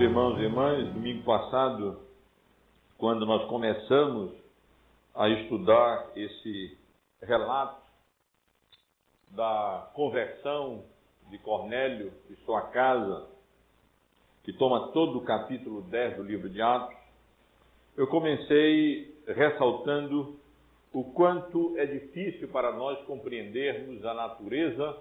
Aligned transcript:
Irmãos 0.00 0.38
e 0.38 0.44
irmãs, 0.44 0.94
domingo 0.94 1.22
passado, 1.24 2.00
quando 2.96 3.26
nós 3.26 3.46
começamos 3.50 4.32
a 5.14 5.28
estudar 5.28 6.12
esse 6.16 6.78
relato 7.20 7.82
da 9.32 9.90
conversão 9.92 10.84
de 11.28 11.36
Cornélio 11.40 12.14
e 12.30 12.36
sua 12.46 12.62
casa, 12.68 13.26
que 14.42 14.54
toma 14.54 14.88
todo 14.92 15.18
o 15.18 15.24
capítulo 15.24 15.82
10 15.82 16.16
do 16.16 16.22
livro 16.22 16.48
de 16.48 16.62
Atos, 16.62 16.96
eu 17.94 18.06
comecei 18.06 19.14
ressaltando 19.26 20.40
o 20.94 21.04
quanto 21.12 21.76
é 21.76 21.84
difícil 21.84 22.48
para 22.48 22.72
nós 22.72 22.98
compreendermos 23.04 24.02
a 24.06 24.14
natureza 24.14 24.96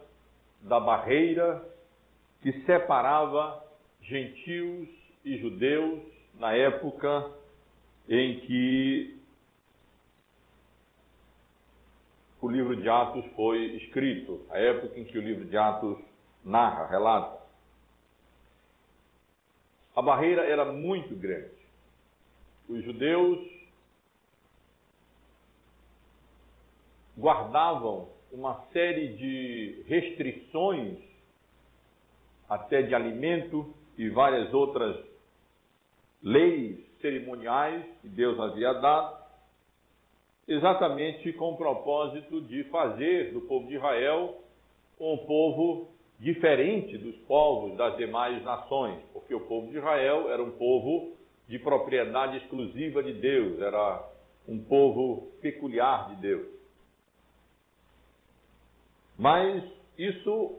da 0.61 0.77
barreira 0.77 1.63
que 2.41 2.51
separava 2.65 3.68
gentios 4.01 4.89
e 5.23 5.37
judeus 5.37 6.01
na 6.35 6.53
época 6.53 7.31
em 8.07 8.39
que 8.41 9.19
o 12.41 12.49
livro 12.49 12.75
de 12.75 12.89
Atos 12.89 13.25
foi 13.35 13.75
escrito, 13.75 14.45
a 14.49 14.57
época 14.57 14.99
em 14.99 15.03
que 15.03 15.17
o 15.17 15.21
livro 15.21 15.45
de 15.45 15.57
Atos 15.57 15.97
narra, 16.43 16.87
relata. 16.87 17.39
A 19.95 20.01
barreira 20.01 20.45
era 20.45 20.71
muito 20.71 21.13
grande. 21.15 21.59
Os 22.69 22.83
judeus 22.83 23.39
guardavam 27.17 28.09
uma 28.31 28.65
série 28.71 29.17
de 29.17 29.83
restrições, 29.87 30.97
até 32.47 32.81
de 32.81 32.95
alimento 32.95 33.73
e 33.99 34.07
várias 34.07 34.53
outras 34.53 34.97
leis 36.23 36.79
cerimoniais 37.01 37.83
que 38.01 38.07
Deus 38.07 38.39
havia 38.39 38.71
dado, 38.75 39.19
exatamente 40.47 41.33
com 41.33 41.51
o 41.51 41.57
propósito 41.57 42.39
de 42.43 42.63
fazer 42.65 43.33
do 43.33 43.41
povo 43.41 43.67
de 43.67 43.75
Israel 43.75 44.41
um 44.97 45.17
povo 45.17 45.89
diferente 46.17 46.97
dos 46.97 47.15
povos 47.27 47.75
das 47.77 47.97
demais 47.97 48.41
nações, 48.41 49.03
porque 49.11 49.35
o 49.35 49.41
povo 49.41 49.67
de 49.67 49.77
Israel 49.77 50.31
era 50.31 50.41
um 50.41 50.51
povo 50.51 51.17
de 51.49 51.59
propriedade 51.59 52.37
exclusiva 52.37 53.03
de 53.03 53.11
Deus, 53.13 53.61
era 53.61 54.09
um 54.47 54.63
povo 54.63 55.29
peculiar 55.41 56.07
de 56.09 56.21
Deus. 56.21 56.47
Mas 59.17 59.61
isso 59.97 60.57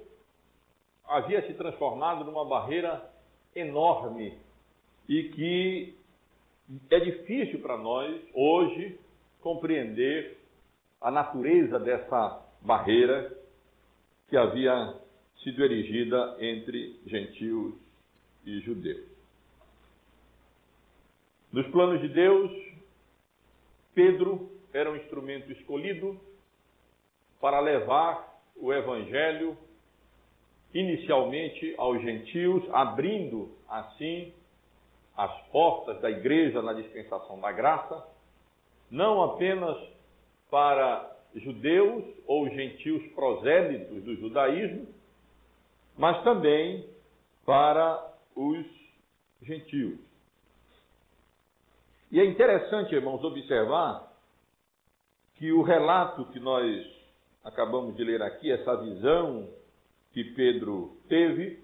havia 1.08 1.46
se 1.46 1.54
transformado 1.54 2.22
numa 2.24 2.44
barreira 2.44 3.10
enorme 3.54 4.38
e 5.08 5.24
que 5.30 5.94
é 6.90 7.00
difícil 7.00 7.60
para 7.60 7.76
nós 7.76 8.20
hoje 8.32 8.98
compreender 9.40 10.38
a 11.00 11.10
natureza 11.10 11.78
dessa 11.78 12.46
barreira 12.60 13.36
que 14.28 14.36
havia 14.36 14.94
sido 15.42 15.64
erigida 15.64 16.36
entre 16.38 17.00
gentios 17.06 17.74
e 18.44 18.60
judeus. 18.60 19.08
Nos 21.52 21.66
planos 21.68 22.00
de 22.00 22.08
Deus, 22.08 22.52
Pedro 23.94 24.50
era 24.72 24.90
um 24.90 24.96
instrumento 24.96 25.50
escolhido 25.50 26.20
para 27.40 27.58
levar 27.58 28.40
o 28.54 28.72
evangelho 28.72 29.56
inicialmente 30.72 31.74
aos 31.76 32.00
gentios, 32.00 32.62
abrindo 32.72 33.50
assim 33.68 34.32
as 35.16 35.32
portas 35.48 36.00
da 36.00 36.10
igreja 36.10 36.62
na 36.62 36.72
dispensação 36.72 37.40
da 37.40 37.52
graça, 37.52 38.06
não 38.90 39.22
apenas 39.22 39.76
para 40.50 41.16
judeus 41.34 42.04
ou 42.26 42.48
gentios 42.48 43.06
prosélitos 43.12 44.02
do 44.02 44.16
judaísmo, 44.16 44.86
mas 45.96 46.22
também 46.24 46.88
para 47.44 48.14
os 48.34 48.66
gentios. 49.42 49.98
E 52.10 52.18
é 52.18 52.24
interessante, 52.24 52.94
irmãos, 52.94 53.22
observar 53.22 54.10
que 55.36 55.52
o 55.52 55.62
relato 55.62 56.24
que 56.26 56.40
nós 56.40 56.86
acabamos 57.44 57.96
de 57.96 58.04
ler 58.04 58.22
aqui, 58.22 58.50
essa 58.50 58.76
visão 58.76 59.48
que 60.12 60.24
Pedro 60.24 60.96
teve, 61.08 61.58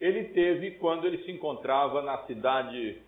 ele 0.00 0.24
teve 0.24 0.72
quando 0.72 1.06
ele 1.06 1.22
se 1.24 1.30
encontrava 1.30 2.02
na 2.02 2.18
cidade 2.26 3.00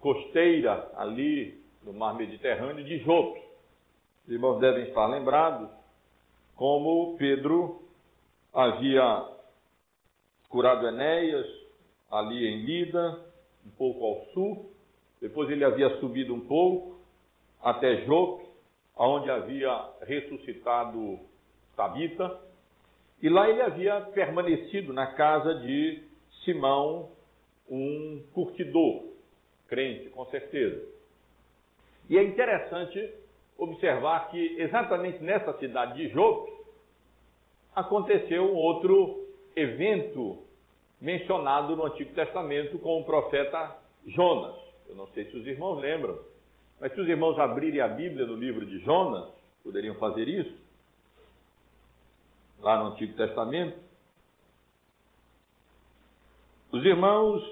costeira, 0.00 0.90
ali 0.96 1.60
no 1.84 1.92
mar 1.92 2.14
Mediterrâneo, 2.14 2.84
de 2.84 2.98
Jope. 2.98 3.40
Os 4.24 4.32
irmãos 4.32 4.58
devem 4.58 4.88
estar 4.88 5.06
lembrados 5.06 5.68
como 6.56 7.16
Pedro 7.16 7.82
havia 8.52 9.28
curado 10.48 10.86
Enéas, 10.86 11.46
ali 12.10 12.46
em 12.46 12.64
Lida, 12.64 13.24
um 13.66 13.70
pouco 13.70 14.04
ao 14.04 14.26
sul. 14.32 14.70
Depois 15.20 15.48
ele 15.50 15.64
havia 15.64 15.98
subido 15.98 16.34
um 16.34 16.40
pouco 16.40 17.00
até 17.62 18.04
Jope, 18.04 18.44
onde 18.96 19.30
havia 19.30 19.88
ressuscitado 20.02 21.18
Tabita 21.74 22.51
e 23.22 23.28
lá 23.28 23.48
ele 23.48 23.62
havia 23.62 24.00
permanecido 24.00 24.92
na 24.92 25.06
casa 25.14 25.54
de 25.60 26.02
Simão, 26.44 27.10
um 27.70 28.20
curtidor, 28.34 29.04
crente, 29.68 30.10
com 30.10 30.26
certeza. 30.26 30.84
E 32.10 32.18
é 32.18 32.22
interessante 32.24 33.14
observar 33.56 34.28
que 34.30 34.60
exatamente 34.60 35.22
nessa 35.22 35.56
cidade 35.58 35.94
de 35.94 36.08
Jope 36.08 36.50
aconteceu 37.76 38.42
um 38.42 38.56
outro 38.56 39.24
evento 39.54 40.38
mencionado 41.00 41.76
no 41.76 41.86
Antigo 41.86 42.12
Testamento 42.14 42.76
com 42.80 43.00
o 43.00 43.04
profeta 43.04 43.76
Jonas. 44.04 44.56
Eu 44.88 44.96
não 44.96 45.06
sei 45.08 45.26
se 45.26 45.36
os 45.36 45.46
irmãos 45.46 45.80
lembram, 45.80 46.18
mas 46.80 46.92
se 46.92 47.00
os 47.00 47.08
irmãos 47.08 47.38
abrirem 47.38 47.80
a 47.80 47.88
Bíblia 47.88 48.26
no 48.26 48.34
livro 48.34 48.66
de 48.66 48.80
Jonas, 48.80 49.28
poderiam 49.62 49.94
fazer 49.94 50.26
isso 50.28 50.61
lá 52.62 52.82
no 52.82 52.92
Antigo 52.92 53.14
Testamento, 53.14 53.76
os 56.70 56.84
irmãos 56.84 57.42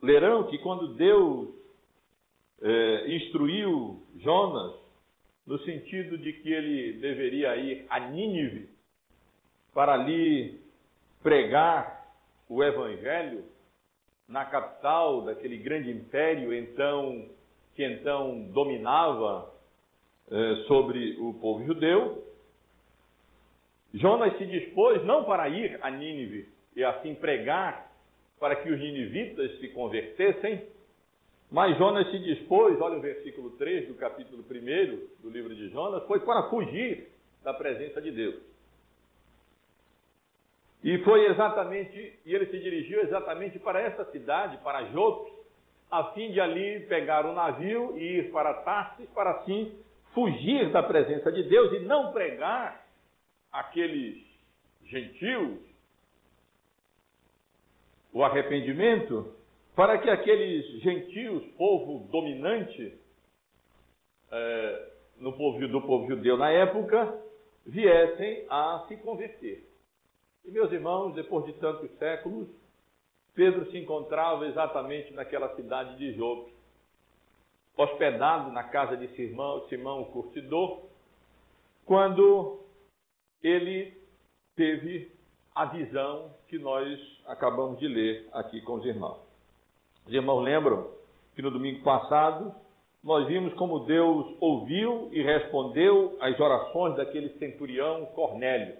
lerão 0.00 0.44
que 0.44 0.58
quando 0.58 0.94
Deus 0.94 1.50
é, 2.62 3.16
instruiu 3.16 4.02
Jonas, 4.20 4.80
no 5.46 5.58
sentido 5.60 6.16
de 6.16 6.32
que 6.34 6.52
ele 6.52 7.00
deveria 7.00 7.56
ir 7.56 7.84
a 7.90 7.98
Nínive 7.98 8.70
para 9.74 9.94
ali 9.94 10.60
pregar 11.22 12.06
o 12.48 12.62
Evangelho 12.62 13.44
na 14.28 14.44
capital 14.44 15.22
daquele 15.22 15.58
grande 15.58 15.90
império 15.90 16.54
então 16.54 17.28
que 17.74 17.84
então 17.84 18.48
dominava 18.52 19.52
é, 20.30 20.54
sobre 20.66 21.16
o 21.18 21.34
povo 21.34 21.64
judeu, 21.64 22.31
Jonas 23.94 24.36
se 24.38 24.46
dispôs 24.46 25.04
não 25.04 25.24
para 25.24 25.48
ir 25.48 25.78
a 25.82 25.90
Nínive 25.90 26.48
e 26.74 26.82
assim 26.82 27.14
pregar 27.14 27.90
para 28.40 28.56
que 28.56 28.70
os 28.70 28.78
ninivitas 28.78 29.58
se 29.60 29.68
convertessem, 29.68 30.66
mas 31.50 31.76
Jonas 31.76 32.10
se 32.10 32.18
dispôs, 32.18 32.80
olha 32.80 32.96
o 32.96 33.00
versículo 33.00 33.50
3 33.50 33.88
do 33.88 33.94
capítulo 33.94 34.42
1 34.42 35.22
do 35.22 35.30
livro 35.30 35.54
de 35.54 35.68
Jonas, 35.68 36.04
foi 36.06 36.20
para 36.20 36.48
fugir 36.48 37.08
da 37.44 37.52
presença 37.52 38.00
de 38.00 38.10
Deus. 38.10 38.36
E 40.82 40.98
foi 41.04 41.26
exatamente, 41.26 42.18
e 42.24 42.34
ele 42.34 42.46
se 42.46 42.58
dirigiu 42.58 43.02
exatamente 43.02 43.58
para 43.58 43.80
essa 43.80 44.04
cidade, 44.06 44.56
para 44.64 44.84
Jope, 44.86 45.30
a 45.90 46.04
fim 46.12 46.32
de 46.32 46.40
ali 46.40 46.80
pegar 46.88 47.26
um 47.26 47.34
navio 47.34 47.96
e 47.98 48.18
ir 48.18 48.32
para 48.32 48.54
Tarsis, 48.54 49.08
para 49.10 49.30
assim 49.32 49.78
fugir 50.14 50.72
da 50.72 50.82
presença 50.82 51.30
de 51.30 51.42
Deus 51.44 51.72
e 51.74 51.80
não 51.80 52.12
pregar 52.12 52.81
aqueles 53.52 54.24
gentios 54.84 55.72
o 58.12 58.22
arrependimento, 58.22 59.34
para 59.74 59.98
que 59.98 60.10
aqueles 60.10 60.66
gentios, 60.82 61.44
povo 61.56 62.06
dominante 62.10 62.94
é, 64.30 64.92
no 65.18 65.32
povo, 65.32 65.66
do 65.66 65.80
povo 65.80 66.06
judeu 66.08 66.36
na 66.36 66.50
época, 66.50 67.18
viessem 67.64 68.44
a 68.50 68.84
se 68.86 68.96
converter. 68.98 69.66
E 70.44 70.50
meus 70.50 70.70
irmãos, 70.72 71.14
depois 71.14 71.46
de 71.46 71.54
tantos 71.54 71.90
séculos, 71.98 72.48
Pedro 73.34 73.70
se 73.70 73.78
encontrava 73.78 74.46
exatamente 74.46 75.12
naquela 75.14 75.54
cidade 75.54 75.96
de 75.96 76.12
Jope, 76.12 76.52
hospedado 77.76 78.52
na 78.52 78.64
casa 78.64 78.94
de 78.96 79.08
Simão, 79.16 79.66
Simão 79.68 80.02
o 80.02 80.06
curtidor, 80.06 80.82
quando 81.86 82.61
ele 83.42 83.96
teve 84.54 85.10
a 85.54 85.66
visão 85.66 86.30
que 86.48 86.58
nós 86.58 86.98
acabamos 87.26 87.78
de 87.78 87.88
ler 87.88 88.28
aqui 88.32 88.60
com 88.62 88.74
os 88.74 88.84
irmãos. 88.84 89.20
Os 90.06 90.12
irmãos 90.12 90.42
lembram 90.42 90.90
que 91.34 91.42
no 91.42 91.50
domingo 91.50 91.82
passado 91.82 92.54
nós 93.02 93.26
vimos 93.26 93.52
como 93.54 93.80
Deus 93.80 94.36
ouviu 94.40 95.08
e 95.12 95.22
respondeu 95.22 96.16
às 96.20 96.38
orações 96.38 96.96
daquele 96.96 97.30
centurião 97.38 98.06
Cornélio, 98.06 98.76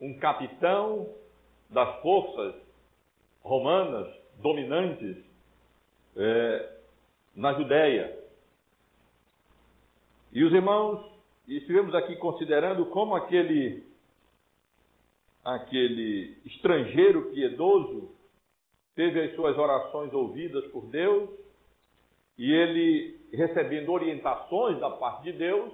um 0.00 0.18
capitão 0.18 1.08
das 1.70 2.00
forças 2.02 2.54
romanas 3.42 4.08
dominantes 4.42 5.16
é, 6.16 6.72
na 7.34 7.54
Judéia. 7.54 8.18
E 10.32 10.44
os 10.44 10.52
irmãos, 10.52 11.04
estivemos 11.48 11.94
aqui 11.94 12.16
considerando 12.16 12.86
como 12.86 13.14
aquele, 13.14 13.84
aquele 15.44 16.38
estrangeiro 16.44 17.30
piedoso 17.30 18.14
teve 18.94 19.20
as 19.20 19.34
suas 19.34 19.56
orações 19.56 20.12
ouvidas 20.12 20.66
por 20.68 20.86
Deus 20.86 21.30
e 22.38 22.50
ele, 22.50 23.20
recebendo 23.32 23.92
orientações 23.92 24.78
da 24.78 24.90
parte 24.90 25.24
de 25.24 25.32
Deus, 25.32 25.72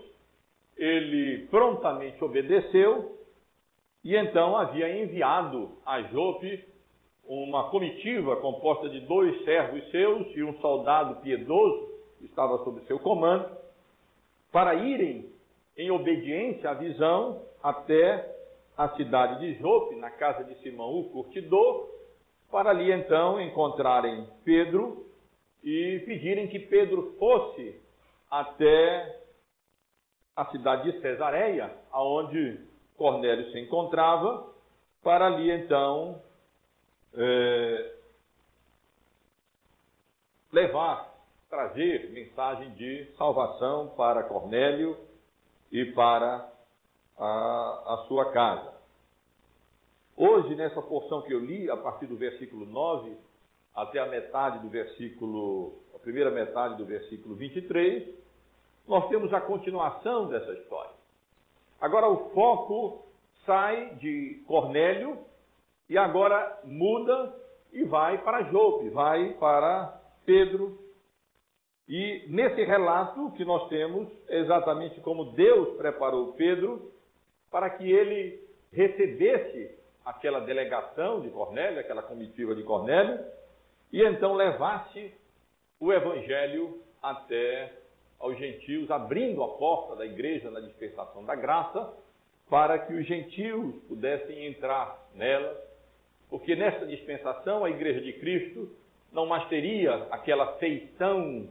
ele 0.77 1.47
prontamente 1.47 2.23
obedeceu 2.23 3.17
e 4.03 4.17
então 4.17 4.57
havia 4.57 5.03
enviado 5.03 5.79
a 5.85 6.03
Jope 6.03 6.65
uma 7.25 7.71
comitiva 7.71 8.37
composta 8.37 8.89
de 8.89 9.01
dois 9.01 9.45
servos 9.45 9.89
seus 9.91 10.29
e 10.37 10.43
um 10.43 10.59
soldado 10.61 11.21
piedoso 11.23 11.89
que 12.19 12.27
estava 12.27 12.63
sob 12.65 12.81
seu 12.87 12.99
comando, 12.99 13.57
para 14.53 14.75
irem 14.75 15.29
em 15.76 15.90
obediência 15.90 16.70
à 16.70 16.75
visão 16.75 17.43
até 17.62 18.34
a 18.76 18.88
cidade 18.90 19.40
de 19.40 19.58
Jope, 19.61 19.96
na 19.96 20.11
casa 20.11 20.44
de 20.44 20.55
Simão 20.62 21.00
o 21.00 21.11
curtidor, 21.11 21.88
para 22.50 22.70
ali 22.70 22.93
então 22.93 23.40
encontrarem 23.40 24.26
Pedro 24.44 25.06
e 25.64 26.02
pedirem 26.06 26.49
que 26.49 26.58
Pedro 26.58 27.17
fosse 27.19 27.81
até 28.31 29.20
a 30.34 30.44
cidade 30.46 30.93
de 30.93 31.00
Cesareia, 31.00 31.73
aonde 31.90 32.61
Cornélio 32.96 33.50
se 33.50 33.58
encontrava, 33.58 34.52
para 35.02 35.26
ali 35.26 35.50
então 35.50 36.20
é, 37.14 37.94
levar, 40.52 41.14
trazer 41.49 42.11
mensagem 42.11 42.70
de 42.75 43.06
salvação 43.17 43.88
para 43.96 44.25
Cornélio 44.25 45.06
e 45.71 45.85
para 45.93 46.51
a, 47.19 47.25
a 47.25 48.05
sua 48.09 48.33
casa. 48.33 48.75
Hoje, 50.17 50.55
nessa 50.55 50.81
porção 50.81 51.23
que 51.23 51.33
eu 51.33 51.41
li, 51.41 51.71
a 51.71 51.77
partir 51.77 52.07
do 52.07 52.17
versículo 52.17 52.65
9 52.65 53.17
até 53.75 53.99
a 53.99 54.07
metade 54.07 54.61
do 54.61 54.69
versículo, 54.71 55.75
a 55.95 55.99
primeira 55.99 56.31
metade 56.31 56.77
do 56.77 56.87
versículo 56.87 57.35
23, 57.35 58.15
nós 58.89 59.09
temos 59.09 59.33
a 59.35 59.41
continuação 59.41 60.29
dessa 60.29 60.53
história. 60.55 60.93
Agora 61.81 62.09
o 62.09 62.31
foco 62.31 63.07
sai 63.45 63.97
de 63.97 64.43
Cornélio 64.47 65.19
e 65.89 65.99
agora 65.99 66.61
muda 66.65 67.35
e 67.73 67.85
vai 67.85 68.19
para 68.19 68.45
Jope, 68.45 68.89
vai 68.89 69.35
para 69.35 70.01
Pedro. 70.25 70.79
E 71.88 72.25
nesse 72.29 72.65
relato 72.65 73.31
que 73.33 73.44
nós 73.44 73.69
temos, 73.69 74.09
é 74.29 74.41
exatamente 74.41 75.00
como 75.00 75.33
Deus 75.33 75.77
preparou 75.77 76.33
Pedro 76.33 76.91
para 77.50 77.71
que 77.71 77.91
ele 77.91 78.41
recebesse 78.73 79.79
aquela 80.05 80.41
delegação 80.41 81.21
de 81.21 81.29
Cornélio, 81.31 81.81
aquela 81.81 82.03
comitiva 82.03 82.55
de 82.55 82.62
Cornélio, 82.62 83.25
e 83.93 84.03
então 84.03 84.35
levasse 84.35 85.15
o 85.79 85.93
evangelho 85.93 86.81
até 87.03 87.73
aos 88.19 88.37
gentios, 88.39 88.91
abrindo 88.91 89.43
a 89.43 89.49
porta 89.56 89.94
da 89.94 90.06
igreja 90.06 90.50
na 90.50 90.61
dispensação 90.61 91.25
da 91.25 91.35
graça, 91.35 91.93
para 92.49 92.79
que 92.79 92.94
os 92.94 93.06
gentios 93.06 93.75
pudessem 93.89 94.47
entrar 94.47 94.99
nela 95.15 95.67
porque 96.29 96.56
nesta 96.56 96.87
dispensação 96.87 97.65
a 97.65 97.71
Igreja 97.71 98.00
de 98.00 98.12
Cristo 98.15 98.69
não 99.12 99.27
mais 99.27 99.49
teria 99.49 100.06
aquela 100.11 100.55
feição 100.55 101.49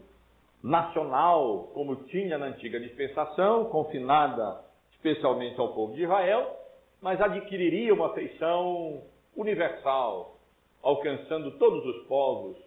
nacional 0.66 1.70
como 1.76 1.96
tinha 2.06 2.40
na 2.40 2.48
antiga 2.48 2.80
dispensação, 2.80 3.66
confinada 3.66 4.62
especialmente 4.94 5.60
ao 5.60 5.76
povo 5.76 5.94
de 5.94 6.02
Israel, 6.02 6.58
mas 7.00 7.22
adquiriria 7.22 7.94
uma 7.94 8.14
feição 8.16 9.04
universal, 9.36 10.38
alcançando 10.82 11.52
todos 11.60 11.86
os 11.86 12.08
povos, 12.08 12.58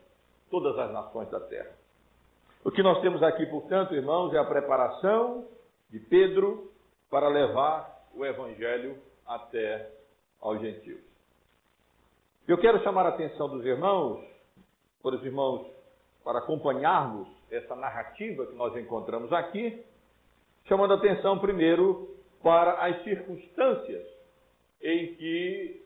todas 0.49 0.79
as 0.79 0.93
nações 0.93 1.29
da 1.29 1.41
terra. 1.41 1.73
O 2.65 2.71
que 2.71 2.85
nós 2.85 3.00
temos 3.00 3.21
aqui, 3.21 3.45
portanto, 3.47 3.95
irmãos, 3.95 4.33
é 4.33 4.39
a 4.39 4.45
preparação 4.45 5.49
de 5.91 5.99
Pedro 5.99 6.71
para 7.11 7.27
levar 7.27 8.06
o 8.15 8.25
evangelho 8.25 8.97
até 9.27 9.91
aos 10.41 10.61
gentios. 10.61 11.03
Eu 12.47 12.59
quero 12.59 12.81
chamar 12.85 13.06
a 13.06 13.09
atenção 13.09 13.49
dos 13.49 13.67
irmãos, 13.67 14.25
por 15.03 15.15
os 15.15 15.25
irmãos, 15.25 15.67
para 16.23 16.39
acompanharmos 16.39 17.38
essa 17.50 17.75
narrativa 17.75 18.47
que 18.47 18.55
nós 18.55 18.77
encontramos 18.77 19.33
aqui, 19.33 19.83
chamando 20.67 20.95
atenção 20.95 21.39
primeiro 21.39 22.15
para 22.43 22.87
as 22.87 23.03
circunstâncias 23.05 24.06
em 24.83 25.15
que 25.15 25.83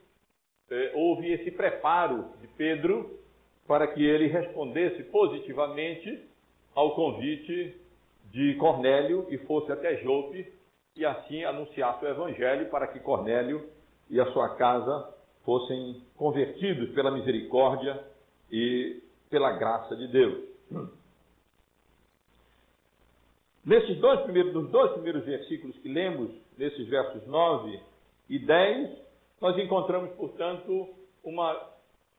eh, 0.71 0.93
houve 0.95 1.33
esse 1.33 1.51
preparo 1.51 2.27
de 2.41 2.49
Pedro 2.49 3.19
para 3.67 3.87
que 3.87 4.05
ele 4.05 4.27
respondesse 4.27 5.03
positivamente 5.05 6.29
ao 6.75 6.95
convite 6.95 7.77
de 8.31 8.55
Cornélio 8.57 9.27
e 9.31 9.39
fosse 9.39 9.71
até 9.73 9.97
Jope 9.99 10.53
e 10.97 11.05
assim 11.05 11.45
anunciasse 11.45 12.05
o 12.05 12.09
evangelho 12.09 12.69
para 12.69 12.87
que 12.87 13.01
Cornélio 13.01 13.69
e 14.11 14.21
a 14.21 14.27
sua 14.33 14.57
casa 14.57 15.15
fossem 15.45 16.03
convertidos 16.17 16.91
pela 16.91 17.11
misericórdia 17.11 18.03
e 18.51 19.03
pela 19.31 19.53
graça 19.53 19.97
de 19.97 20.07
Deus. 20.09 20.45
Nesses 23.65 23.97
dois 23.99 24.21
primeiros, 24.23 24.53
nos 24.53 24.71
dois 24.71 24.93
primeiros 24.93 25.25
versículos 25.25 25.77
que 25.79 25.89
lemos, 25.89 26.31
nesses 26.59 26.89
versos 26.89 27.25
9 27.27 27.81
e 28.29 28.39
10, 28.39 28.91
nós 29.41 29.57
encontramos, 29.59 30.11
portanto, 30.17 30.89
uma 31.23 31.71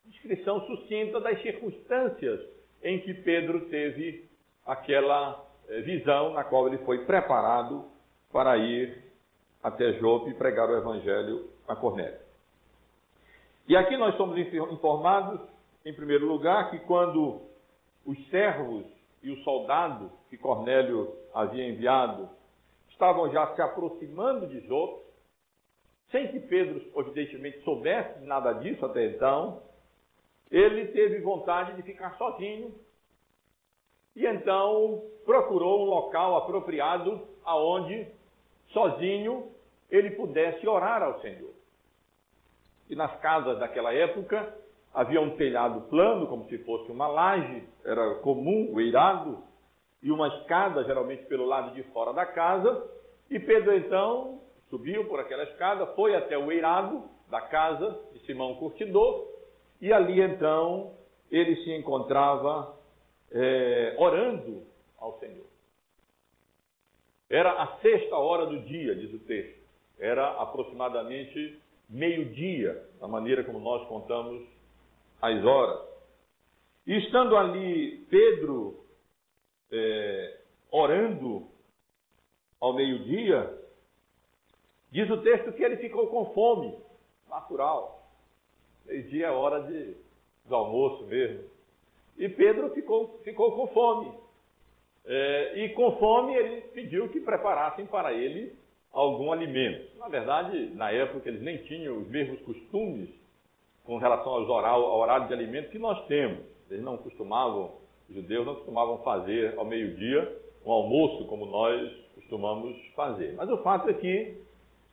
descrição 0.06 0.66
sucinta 0.68 1.20
das 1.20 1.42
circunstâncias 1.42 2.40
em 2.82 3.00
que 3.00 3.14
Pedro 3.14 3.66
teve 3.70 4.30
aquela 4.66 5.46
eh, 5.68 5.82
visão 5.82 6.34
na 6.34 6.44
qual 6.44 6.68
ele 6.68 6.78
foi 6.80 7.06
preparado 7.06 7.86
para 8.32 8.58
ir 8.58 9.04
até 9.62 9.94
Jope 9.94 10.32
e 10.32 10.34
pregar 10.34 10.70
o 10.70 10.78
evangelho 10.78 11.50
a 11.68 11.76
Cornélio. 11.76 12.20
E 13.68 13.76
aqui 13.78 13.96
nós 13.96 14.16
somos 14.18 14.38
informados, 14.38 15.40
em 15.86 15.94
primeiro 15.94 16.26
lugar, 16.26 16.70
que 16.70 16.80
quando 16.80 17.42
os 18.06 18.18
servos 18.30 18.86
e 19.24 19.32
o 19.32 19.44
soldado 19.44 20.12
que 20.30 20.38
Cornélio 20.38 21.16
havia 21.34 21.68
enviado 21.68 22.30
estavam 22.90 23.32
já 23.32 23.56
se 23.56 23.62
aproximando 23.62 24.46
de 24.48 24.60
Jope, 24.68 25.04
sem 26.12 26.28
que 26.28 26.40
Pedro, 26.42 26.82
evidentemente, 26.96 27.62
soubesse 27.64 28.20
nada 28.26 28.54
disso 28.54 28.86
até 28.86 29.08
então, 29.08 29.64
ele 30.52 30.88
teve 30.88 31.20
vontade 31.22 31.74
de 31.76 31.82
ficar 31.82 32.16
sozinho 32.18 32.76
e 34.16 34.28
então 34.28 35.04
procurou 35.26 35.82
um 35.82 35.90
local 35.90 36.38
apropriado 36.38 37.28
aonde, 37.44 38.08
sozinho, 38.72 39.52
ele 39.90 40.12
pudesse 40.12 40.68
orar 40.68 41.02
ao 41.02 41.20
Senhor. 41.22 41.54
E 42.90 42.96
nas 42.96 43.20
casas 43.22 43.58
daquela 43.58 43.94
época 43.94 44.56
havia 44.94 45.20
um 45.20 45.36
telhado 45.36 45.82
plano, 45.90 46.28
como 46.28 46.46
se 46.46 46.58
fosse 46.60 46.92
uma 46.92 47.08
laje, 47.08 47.64
era 47.84 48.16
comum 48.16 48.72
o 48.72 48.80
eirado, 48.80 49.44
e 50.02 50.12
uma 50.12 50.28
escada, 50.28 50.84
geralmente 50.84 51.24
pelo 51.26 51.46
lado 51.46 51.74
de 51.74 51.82
fora 51.92 52.14
da 52.14 52.26
casa, 52.26 52.90
e 53.30 53.40
Pedro 53.40 53.76
então 53.76 54.42
subiu 54.70 55.06
por 55.06 55.20
aquela 55.20 55.44
escada, 55.44 55.88
foi 55.88 56.16
até 56.16 56.38
o 56.38 56.52
eirado 56.52 57.04
da 57.30 57.42
casa 57.42 58.00
de 58.12 58.20
Simão 58.26 58.56
Curtidor, 58.56 59.28
e 59.82 59.92
ali 59.92 60.22
então 60.22 60.92
ele 61.32 61.56
se 61.64 61.72
encontrava 61.74 62.76
é, 63.32 63.96
orando 63.98 64.64
ao 65.00 65.18
Senhor. 65.20 65.48
Era 67.30 67.52
a 67.64 67.78
sexta 67.78 68.16
hora 68.16 68.46
do 68.46 68.60
dia, 68.60 68.96
diz 68.96 69.12
o 69.14 69.20
texto. 69.20 69.64
Era 69.98 70.40
aproximadamente 70.40 71.60
meio-dia, 71.90 72.88
da 73.00 73.08
maneira 73.08 73.44
como 73.44 73.60
nós 73.60 73.88
contamos 73.88 74.53
as 75.24 75.46
horas. 75.46 75.80
E 76.86 76.98
estando 76.98 77.38
ali 77.38 78.06
Pedro 78.10 78.84
é, 79.72 80.38
orando 80.70 81.48
ao 82.60 82.74
meio-dia, 82.74 83.58
diz 84.92 85.10
o 85.10 85.22
texto 85.22 85.54
que 85.54 85.64
ele 85.64 85.78
ficou 85.78 86.08
com 86.08 86.34
fome. 86.34 86.78
natural. 87.30 88.06
Meio-dia 88.86 89.28
é 89.28 89.32
hora 89.32 89.62
de, 89.62 89.96
do 90.46 90.56
almoço 90.56 91.06
mesmo. 91.06 91.50
E 92.18 92.28
Pedro 92.28 92.72
ficou, 92.72 93.22
ficou 93.24 93.56
com 93.56 93.68
fome. 93.68 94.12
É, 95.06 95.64
e 95.64 95.70
com 95.70 95.98
fome 96.00 96.36
ele 96.36 96.62
pediu 96.74 97.08
que 97.08 97.22
preparassem 97.22 97.86
para 97.86 98.12
ele 98.12 98.54
algum 98.92 99.32
alimento. 99.32 99.98
Na 99.98 100.10
verdade, 100.10 100.66
na 100.76 100.92
época 100.92 101.30
eles 101.30 101.42
nem 101.42 101.60
tinham 101.60 101.98
os 101.98 102.10
mesmos 102.10 102.42
costumes 102.42 103.23
com 103.84 103.98
relação 103.98 104.34
aos 104.34 104.50
oral, 104.50 104.84
ao 104.84 105.00
horário 105.00 105.28
de 105.28 105.34
alimento 105.34 105.70
que 105.70 105.80
nós 105.80 106.06
temos. 106.08 106.40
Eles 106.70 106.84
não 106.84 106.98
costumavam, 106.98 107.76
os 108.10 108.16
judeus 108.16 108.46
não 108.46 108.56
costumavam 108.56 109.00
fazer 109.00 109.58
ao 109.58 109.66
meio-dia 109.66 110.42
um 110.66 110.72
almoço 110.72 111.26
como 111.26 111.46
nós 111.46 111.92
costumamos 112.16 112.78
fazer. 112.96 113.34
Mas 113.36 113.50
o 113.50 113.58
fato 113.58 113.90
é 113.90 113.94
que 113.94 114.38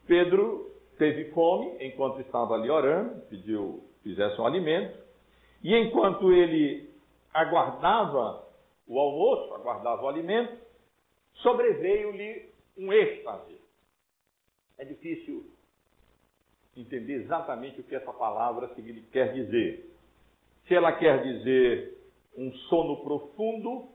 Pedro 0.06 0.70
teve 0.98 1.30
fome 1.32 1.76
enquanto 1.80 2.20
estava 2.20 2.54
ali 2.54 2.68
orando, 2.68 3.22
pediu 3.28 3.82
que 4.02 4.10
fizesse 4.10 4.40
um 4.40 4.46
alimento, 4.46 4.98
e 5.62 5.74
enquanto 5.76 6.32
ele 6.32 6.90
aguardava 7.32 8.44
o 8.86 8.98
almoço, 8.98 9.54
aguardava 9.54 10.02
o 10.02 10.08
alimento, 10.08 10.58
sobreveio-lhe 11.34 12.50
um 12.76 12.92
êxtase. 12.92 13.60
É 14.78 14.84
difícil 14.84 15.46
entender 16.80 17.22
exatamente 17.22 17.80
o 17.80 17.84
que 17.84 17.94
essa 17.94 18.12
palavra 18.12 18.70
quer 19.12 19.32
dizer. 19.32 19.90
Se 20.66 20.74
ela 20.74 20.92
quer 20.92 21.22
dizer 21.22 21.98
um 22.36 22.52
sono 22.68 22.98
profundo, 23.02 23.88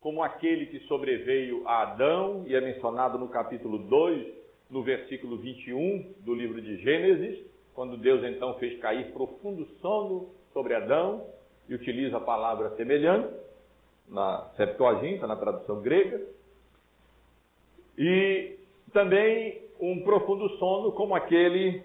como 0.00 0.22
aquele 0.22 0.66
que 0.66 0.80
sobreveio 0.80 1.66
a 1.66 1.82
Adão, 1.82 2.44
e 2.46 2.54
é 2.54 2.60
mencionado 2.60 3.18
no 3.18 3.28
capítulo 3.28 3.78
2, 3.78 4.34
no 4.70 4.82
versículo 4.82 5.38
21 5.38 6.14
do 6.20 6.34
livro 6.34 6.60
de 6.60 6.76
Gênesis, 6.78 7.44
quando 7.74 7.96
Deus 7.96 8.22
então 8.24 8.54
fez 8.54 8.78
cair 8.80 9.12
profundo 9.12 9.66
sono 9.80 10.30
sobre 10.52 10.74
Adão, 10.74 11.26
e 11.68 11.74
utiliza 11.74 12.18
a 12.18 12.20
palavra 12.20 12.76
semelhante, 12.76 13.34
na 14.08 14.50
Septuaginta, 14.56 15.26
na 15.26 15.36
tradução 15.36 15.80
grega, 15.80 16.20
e 17.96 18.58
também 18.92 19.62
um 19.80 20.02
profundo 20.02 20.48
sono 20.58 20.92
como 20.92 21.14
aquele 21.14 21.82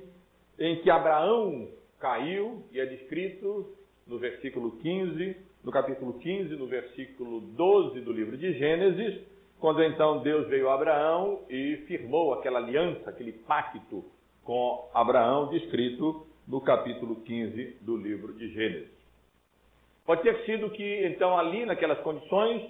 em 0.59 0.81
que 0.81 0.89
Abraão 0.89 1.69
caiu, 1.99 2.63
e 2.71 2.79
é 2.79 2.85
descrito 2.85 3.73
no 4.05 4.19
versículo 4.19 4.77
15, 4.77 5.37
no 5.63 5.71
capítulo 5.71 6.13
15, 6.19 6.55
no 6.55 6.67
versículo 6.67 7.41
12 7.41 8.01
do 8.01 8.11
livro 8.11 8.37
de 8.37 8.53
Gênesis, 8.53 9.21
quando 9.59 9.83
então 9.83 10.21
Deus 10.21 10.47
veio 10.47 10.69
a 10.69 10.73
Abraão 10.73 11.41
e 11.49 11.77
firmou 11.87 12.33
aquela 12.33 12.59
aliança, 12.59 13.09
aquele 13.09 13.33
pacto 13.33 14.03
com 14.43 14.89
Abraão, 14.93 15.49
descrito 15.49 16.25
no 16.47 16.61
capítulo 16.61 17.17
15 17.21 17.77
do 17.81 17.95
livro 17.95 18.33
de 18.33 18.49
Gênesis. 18.49 18.99
Pode 20.05 20.23
ter 20.23 20.43
sido 20.45 20.71
que, 20.71 21.05
então, 21.05 21.37
ali, 21.37 21.65
naquelas 21.65 21.99
condições, 21.99 22.67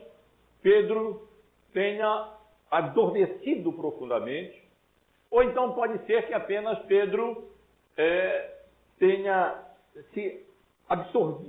Pedro 0.62 1.28
tenha 1.72 2.34
adormecido 2.70 3.72
profundamente, 3.74 4.62
ou 5.32 5.44
então 5.44 5.74
pode 5.74 6.06
ser 6.06 6.28
que 6.28 6.34
apenas 6.34 6.80
Pedro 6.86 7.50
é, 8.00 8.62
tenha 8.98 9.62
se 10.14 10.46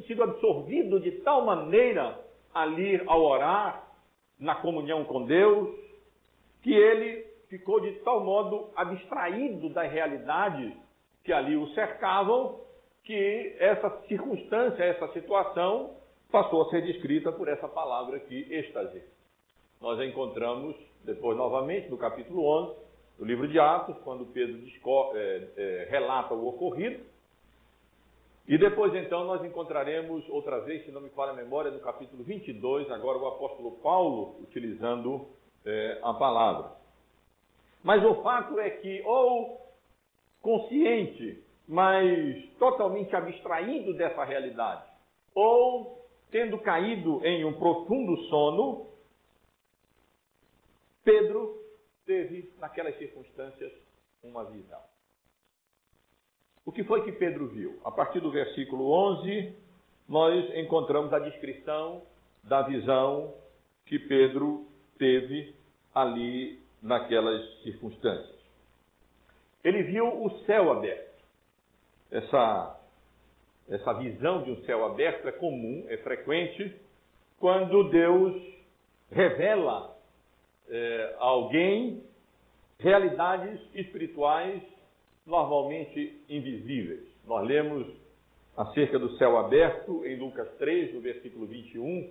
sido 0.07 0.23
absorvido 0.25 1.01
de 1.01 1.13
tal 1.23 1.47
maneira 1.47 2.19
ali 2.53 3.01
ao 3.07 3.23
orar, 3.23 3.89
na 4.39 4.57
comunhão 4.57 5.05
com 5.05 5.25
Deus, 5.25 5.71
que 6.63 6.75
ele 6.75 7.25
ficou 7.49 7.81
de 7.81 7.93
tal 8.01 8.25
modo 8.25 8.71
abstraído 8.75 9.69
das 9.71 9.91
realidades 9.91 10.73
que 11.23 11.33
ali 11.33 11.57
o 11.57 11.69
cercavam, 11.69 12.61
que 13.05 13.57
essa 13.59 13.89
circunstância, 14.09 14.83
essa 14.83 15.09
situação, 15.13 15.97
passou 16.31 16.63
a 16.63 16.71
ser 16.71 16.83
descrita 16.83 17.31
por 17.31 17.49
essa 17.49 17.69
palavra 17.69 18.17
aqui, 18.17 18.47
êxtase. 18.51 19.03
Nós 19.81 20.01
a 20.01 20.05
encontramos 20.05 20.75
depois 21.05 21.37
novamente 21.37 21.89
no 21.89 21.97
capítulo 21.97 22.45
11, 22.45 22.77
no 23.21 23.27
livro 23.27 23.47
de 23.47 23.59
Atos, 23.61 23.99
quando 23.99 24.25
Pedro 24.25 24.59
é, 25.15 25.49
é, 25.55 25.89
relata 25.91 26.33
o 26.33 26.49
ocorrido. 26.49 27.05
E 28.49 28.57
depois, 28.57 28.95
então, 28.95 29.25
nós 29.25 29.45
encontraremos 29.45 30.27
outra 30.31 30.59
vez, 30.61 30.87
se 30.87 30.91
não 30.91 31.03
me 31.03 31.11
falha 31.11 31.33
a 31.33 31.37
memória, 31.37 31.71
no 31.71 31.81
capítulo 31.81 32.25
22, 32.25 32.91
agora 32.91 33.19
o 33.19 33.29
apóstolo 33.29 33.73
Paulo 33.83 34.41
utilizando 34.41 35.29
é, 35.67 36.01
a 36.03 36.15
palavra. 36.15 36.73
Mas 37.85 38.03
o 38.03 38.23
fato 38.23 38.59
é 38.59 38.71
que, 38.71 39.03
ou 39.05 39.61
consciente, 40.41 41.45
mas 41.69 42.43
totalmente 42.59 43.15
abstraído 43.15 43.93
dessa 43.93 44.25
realidade, 44.25 44.85
ou 45.35 46.09
tendo 46.31 46.57
caído 46.59 47.21
em 47.25 47.45
um 47.45 47.53
profundo 47.53 48.17
sono, 48.29 48.87
Pedro 51.05 51.60
teve, 52.11 52.51
naquelas 52.59 52.99
circunstâncias, 52.99 53.71
uma 54.25 54.45
visão. 54.47 54.81
O 56.67 56.73
que 56.73 56.83
foi 56.83 57.05
que 57.05 57.13
Pedro 57.13 57.47
viu? 57.47 57.81
A 57.85 57.91
partir 57.93 58.19
do 58.19 58.33
versículo 58.33 58.91
11, 58.91 59.55
nós 60.09 60.57
encontramos 60.57 61.13
a 61.13 61.21
descrição 61.21 62.03
da 62.43 62.63
visão 62.63 63.33
que 63.87 63.97
Pedro 63.97 64.67
teve 64.99 65.55
ali 65.95 66.61
naquelas 66.83 67.63
circunstâncias. 67.63 68.41
Ele 69.63 69.85
viu 69.85 70.25
o 70.25 70.31
céu 70.47 70.73
aberto. 70.73 71.15
Essa, 72.11 72.81
essa 73.69 73.93
visão 73.93 74.43
de 74.43 74.51
um 74.51 74.65
céu 74.65 74.85
aberto 74.85 75.29
é 75.29 75.33
comum, 75.33 75.87
é 75.89 75.97
frequente, 75.99 76.75
quando 77.39 77.89
Deus 77.89 78.43
revela 79.13 80.00
é, 80.71 81.17
alguém 81.19 82.03
realidades 82.79 83.61
espirituais 83.75 84.63
normalmente 85.27 86.23
invisíveis. 86.29 87.07
Nós 87.27 87.47
lemos 87.47 87.87
acerca 88.57 88.99
do 88.99 89.17
céu 89.17 89.39
aberto 89.39 90.05
em 90.05 90.17
Lucas 90.17 90.49
3, 90.59 90.95
no 90.95 91.01
versículo 91.01 91.47
21, 91.47 92.11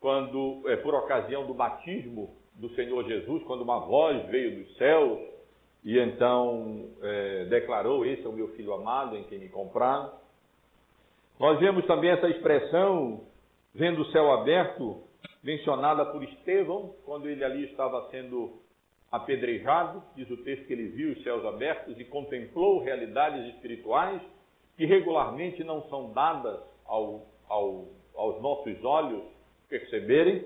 quando, 0.00 0.62
é, 0.66 0.76
por 0.76 0.94
ocasião 0.94 1.46
do 1.46 1.54
batismo 1.54 2.34
do 2.54 2.68
Senhor 2.70 3.04
Jesus, 3.04 3.42
quando 3.44 3.62
uma 3.62 3.80
voz 3.80 4.26
veio 4.28 4.62
dos 4.62 4.76
céus 4.76 5.20
e 5.84 5.98
então 5.98 6.90
é, 7.02 7.44
declarou: 7.46 8.04
Esse 8.04 8.24
é 8.24 8.28
o 8.28 8.32
meu 8.32 8.48
filho 8.48 8.72
amado 8.72 9.16
em 9.16 9.24
quem 9.24 9.38
me 9.38 9.48
compraram. 9.48 10.12
Nós 11.38 11.58
vemos 11.58 11.84
também 11.86 12.10
essa 12.10 12.28
expressão, 12.28 13.22
vendo 13.74 14.02
o 14.02 14.12
céu 14.12 14.32
aberto, 14.32 15.02
mencionada 15.42 16.06
por 16.06 16.22
Estevão, 16.22 16.94
quando 17.04 17.28
ele 17.28 17.44
ali 17.44 17.64
estava 17.64 18.08
sendo 18.10 18.60
apedrejado, 19.10 20.02
diz 20.16 20.30
o 20.30 20.38
texto 20.38 20.66
que 20.66 20.72
ele 20.72 20.88
viu 20.88 21.12
os 21.12 21.22
céus 21.22 21.44
abertos 21.44 21.98
e 22.00 22.04
contemplou 22.04 22.82
realidades 22.82 23.54
espirituais 23.54 24.22
que 24.76 24.86
regularmente 24.86 25.62
não 25.62 25.82
são 25.88 26.12
dadas 26.12 26.58
ao, 26.86 27.26
ao, 27.48 27.88
aos 28.14 28.40
nossos 28.40 28.82
olhos 28.82 29.22
perceberem. 29.68 30.44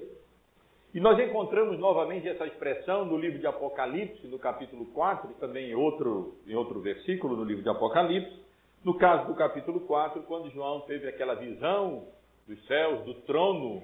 E 0.93 1.01
nós 1.01 1.19
encontramos 1.19 1.79
novamente 1.79 2.29
essa 2.29 2.47
expressão 2.47 3.05
no 3.05 3.19
livro 3.19 3.39
de 3.39 3.47
Apocalipse, 3.47 4.27
no 4.27 4.39
capítulo 4.39 4.87
4, 4.87 5.31
e 5.31 5.35
também 5.35 5.71
em 5.71 5.75
outro, 5.75 6.37
em 6.47 6.55
outro 6.55 6.81
versículo 6.81 7.37
no 7.37 7.45
livro 7.45 7.63
de 7.63 7.69
Apocalipse, 7.69 8.41
no 8.83 8.95
caso 8.95 9.27
do 9.27 9.35
capítulo 9.35 9.81
4, 9.81 10.23
quando 10.23 10.51
João 10.51 10.81
teve 10.83 11.09
aquela 11.09 11.35
visão 11.35 12.09
dos 12.47 12.65
céus, 12.67 13.05
do 13.05 13.15
trono 13.23 13.83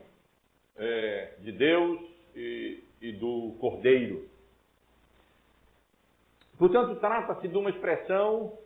é, 0.76 1.34
de 1.40 1.52
Deus 1.52 2.00
e, 2.34 2.82
e 3.00 3.12
do 3.12 3.56
Cordeiro. 3.60 4.28
Portanto, 6.58 6.98
trata-se 7.00 7.48
de 7.48 7.56
uma 7.56 7.70
expressão 7.70 8.56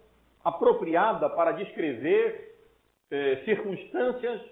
apropriada 0.44 1.28
para 1.30 1.52
descrever 1.52 2.54
é, 3.10 3.36
circunstâncias 3.44 4.42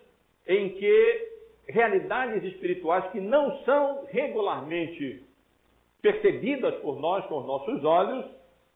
em 0.47 0.71
que 0.71 1.35
realidades 1.69 2.43
espirituais 2.45 3.11
que 3.11 3.21
não 3.21 3.63
são 3.65 4.07
regularmente 4.11 5.25
percebidas 6.03 6.75
por 6.83 7.01
nós 7.01 7.25
com 7.27 7.39
os 7.39 7.47
nossos 7.47 7.85
olhos 7.85 8.27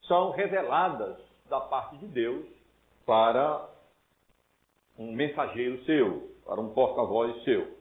são 0.07 0.31
reveladas 0.31 1.19
da 1.49 1.61
parte 1.61 1.97
de 1.99 2.07
Deus 2.07 2.47
para 3.05 3.69
um 4.99 5.13
mensageiro 5.13 5.83
seu, 5.85 6.31
para 6.45 6.61
um 6.61 6.73
porta-voz 6.73 7.43
seu. 7.45 7.78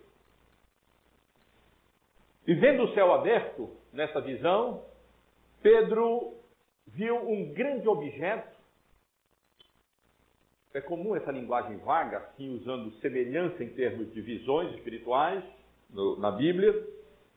E 2.47 2.53
vendo 2.53 2.83
o 2.83 2.93
céu 2.93 3.13
aberto, 3.13 3.69
nessa 3.91 4.21
visão, 4.21 4.85
Pedro 5.61 6.33
viu 6.87 7.17
um 7.29 7.51
grande 7.51 7.85
objeto. 7.89 8.55
É 10.73 10.79
comum 10.79 11.13
essa 11.13 11.29
linguagem 11.29 11.75
vaga, 11.79 12.19
assim, 12.19 12.55
usando 12.55 12.93
semelhança 13.01 13.61
em 13.61 13.69
termos 13.73 14.13
de 14.13 14.21
visões 14.21 14.73
espirituais 14.75 15.43
no, 15.89 16.17
na 16.19 16.31
Bíblia. 16.31 16.87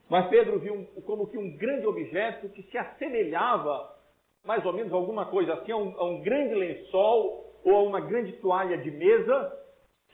Mas 0.08 0.28
Pedro 0.28 0.60
viu 0.60 0.74
um, 0.74 0.84
como 1.02 1.26
que 1.26 1.36
um 1.36 1.56
grande 1.56 1.86
objeto 1.86 2.48
que 2.50 2.62
se 2.62 2.78
assemelhava, 2.78 3.92
mais 4.44 4.64
ou 4.64 4.72
menos, 4.72 4.92
alguma 4.92 5.26
coisa 5.26 5.54
assim, 5.54 5.72
a 5.72 5.76
um, 5.76 5.98
a 5.98 6.04
um 6.04 6.22
grande 6.22 6.54
lençol 6.54 7.52
ou 7.64 7.74
a 7.74 7.82
uma 7.82 8.00
grande 8.00 8.34
toalha 8.34 8.78
de 8.78 8.92
mesa, 8.92 9.58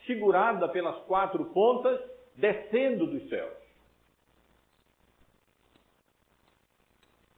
segurada 0.06 0.66
pelas 0.70 0.96
quatro 1.04 1.44
pontas, 1.46 2.00
descendo 2.34 3.06
dos 3.06 3.28
céus. 3.28 3.65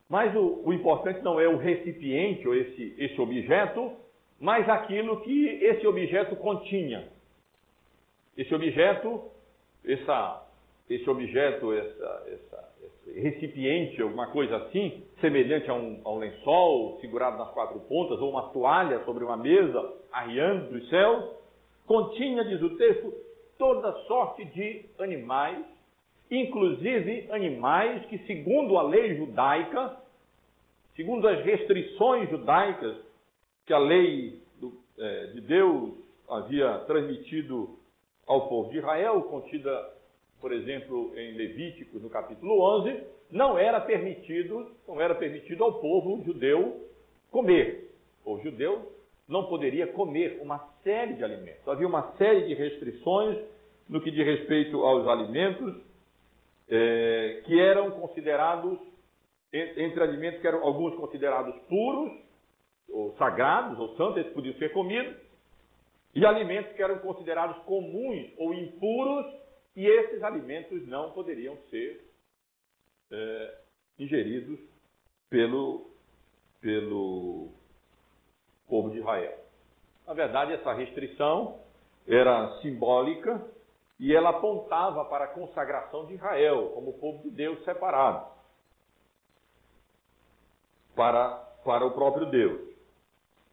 Mas 0.09 0.35
o, 0.35 0.63
o, 0.65 0.73
importante 0.73 1.21
não 1.23 1.39
é 1.39 1.47
o 1.47 1.59
recipiente 1.59 2.49
ou 2.49 2.55
esse, 2.55 2.95
esse 2.97 3.21
objeto, 3.21 3.93
mas 4.41 4.67
aquilo 4.69 5.21
que 5.21 5.47
esse 5.63 5.87
objeto 5.87 6.35
continha. 6.37 7.09
Esse 8.37 8.55
objeto, 8.55 9.23
essa, 9.85 10.47
esse 10.89 11.09
objeto, 11.11 11.73
essa, 11.75 12.27
essa, 12.33 12.75
esse 12.83 13.21
recipiente, 13.21 14.01
alguma 14.01 14.29
coisa 14.29 14.57
assim, 14.57 15.05
semelhante 15.21 15.69
a 15.69 15.75
um, 15.75 16.01
a 16.03 16.11
um 16.11 16.19
lençol 16.19 16.99
segurado 17.01 17.37
nas 17.37 17.51
quatro 17.51 17.79
pontas, 17.81 18.19
ou 18.21 18.31
uma 18.31 18.49
toalha 18.51 19.05
sobre 19.05 19.25
uma 19.25 19.37
mesa, 19.37 19.93
arriando 20.11 20.71
dos 20.71 20.89
céus, 20.89 21.37
continha, 21.87 22.45
diz 22.45 22.63
o 22.63 22.77
texto, 22.79 23.13
toda 23.59 23.93
sorte 24.05 24.45
de 24.47 24.87
animais 24.99 25.67
inclusive 26.31 27.29
animais 27.31 28.05
que, 28.07 28.19
segundo 28.27 28.77
a 28.77 28.83
lei 28.83 29.17
judaica, 29.17 29.97
segundo 30.95 31.27
as 31.27 31.45
restrições 31.45 32.29
judaicas 32.29 32.97
que 33.67 33.73
a 33.73 33.79
lei 33.79 34.41
do, 34.61 34.73
é, 34.99 35.27
de 35.29 35.41
Deus 35.41 35.95
havia 36.29 36.79
transmitido 36.87 37.79
ao 38.27 38.49
povo 38.49 38.71
de 38.71 38.79
Israel, 38.79 39.23
contida, 39.23 39.95
por 40.41 40.53
exemplo, 40.53 41.13
em 41.17 41.33
Levíticos, 41.33 42.03
no 42.03 42.11
capítulo 42.11 42.61
11, 42.81 43.03
não 43.31 43.59
era 43.59 43.81
permitido, 43.81 44.71
não 44.87 45.01
era 45.01 45.15
permitido 45.15 45.65
ao 45.65 45.81
povo 45.81 46.23
judeu 46.25 46.89
comer. 47.31 47.91
O 48.25 48.39
judeu 48.41 48.93
não 49.27 49.45
poderia 49.47 49.87
comer 49.87 50.39
uma 50.43 50.59
série 50.83 51.15
de 51.15 51.25
alimentos. 51.25 51.67
Havia 51.67 51.87
uma 51.87 52.13
série 52.17 52.47
de 52.47 52.55
restrições 52.55 53.39
no 53.89 54.01
que 54.01 54.11
diz 54.11 54.25
respeito 54.25 54.83
aos 54.85 55.07
alimentos 55.07 55.88
é, 56.69 57.43
que 57.45 57.59
eram 57.59 57.91
considerados, 57.93 58.79
entre 59.53 60.03
alimentos 60.03 60.41
que 60.41 60.47
eram 60.47 60.63
alguns 60.63 60.95
considerados 60.97 61.55
puros, 61.63 62.13
ou 62.91 63.15
sagrados, 63.17 63.79
ou 63.79 63.97
santos, 63.97 64.19
eles 64.19 64.33
podiam 64.33 64.55
ser 64.57 64.73
comidos, 64.73 65.17
e 66.15 66.25
alimentos 66.25 66.73
que 66.73 66.83
eram 66.83 66.99
considerados 66.99 67.57
comuns 67.65 68.31
ou 68.37 68.53
impuros, 68.55 69.27
e 69.77 69.87
esses 69.87 70.23
alimentos 70.23 70.87
não 70.89 71.13
poderiam 71.13 71.57
ser 71.71 72.05
é, 73.11 73.59
ingeridos 73.99 74.59
pelo, 75.31 75.91
pelo 76.61 77.53
povo 78.69 78.91
de 78.91 78.99
Israel. 78.99 79.39
Na 80.07 80.15
verdade, 80.15 80.55
essa 80.55 80.73
restrição 80.73 81.61
era 82.07 82.61
simbólica 82.63 83.47
e 83.99 84.15
ela 84.15 84.31
apontava 84.31 85.05
para 85.07 85.25
a 85.25 85.29
consagração 85.29 86.07
de 86.07 86.15
Israel 86.15 86.71
como 86.75 86.93
povo 86.95 87.23
de 87.23 87.31
Deus 87.31 87.63
separado 87.65 88.27
para, 90.95 91.31
para 91.65 91.87
o 91.87 91.93
próprio 91.93 92.27
Deus. 92.27 92.69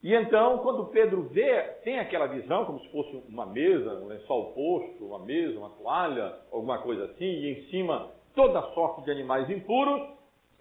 E 0.03 0.13
então, 0.13 0.59
quando 0.59 0.85
Pedro 0.87 1.23
vê, 1.29 1.61
tem 1.83 1.99
aquela 1.99 2.27
visão, 2.27 2.65
como 2.65 2.79
se 2.79 2.89
fosse 2.89 3.23
uma 3.27 3.45
mesa, 3.45 3.91
um 3.95 4.07
lençol 4.07 4.53
posto, 4.53 5.03
uma 5.03 5.19
mesa, 5.19 5.57
uma 5.57 5.71
toalha, 5.71 6.35
alguma 6.51 6.77
coisa 6.79 7.05
assim, 7.05 7.25
e 7.25 7.51
em 7.51 7.69
cima 7.69 8.11
toda 8.35 8.61
sorte 8.73 9.03
de 9.03 9.11
animais 9.11 9.49
impuros, 9.49 10.07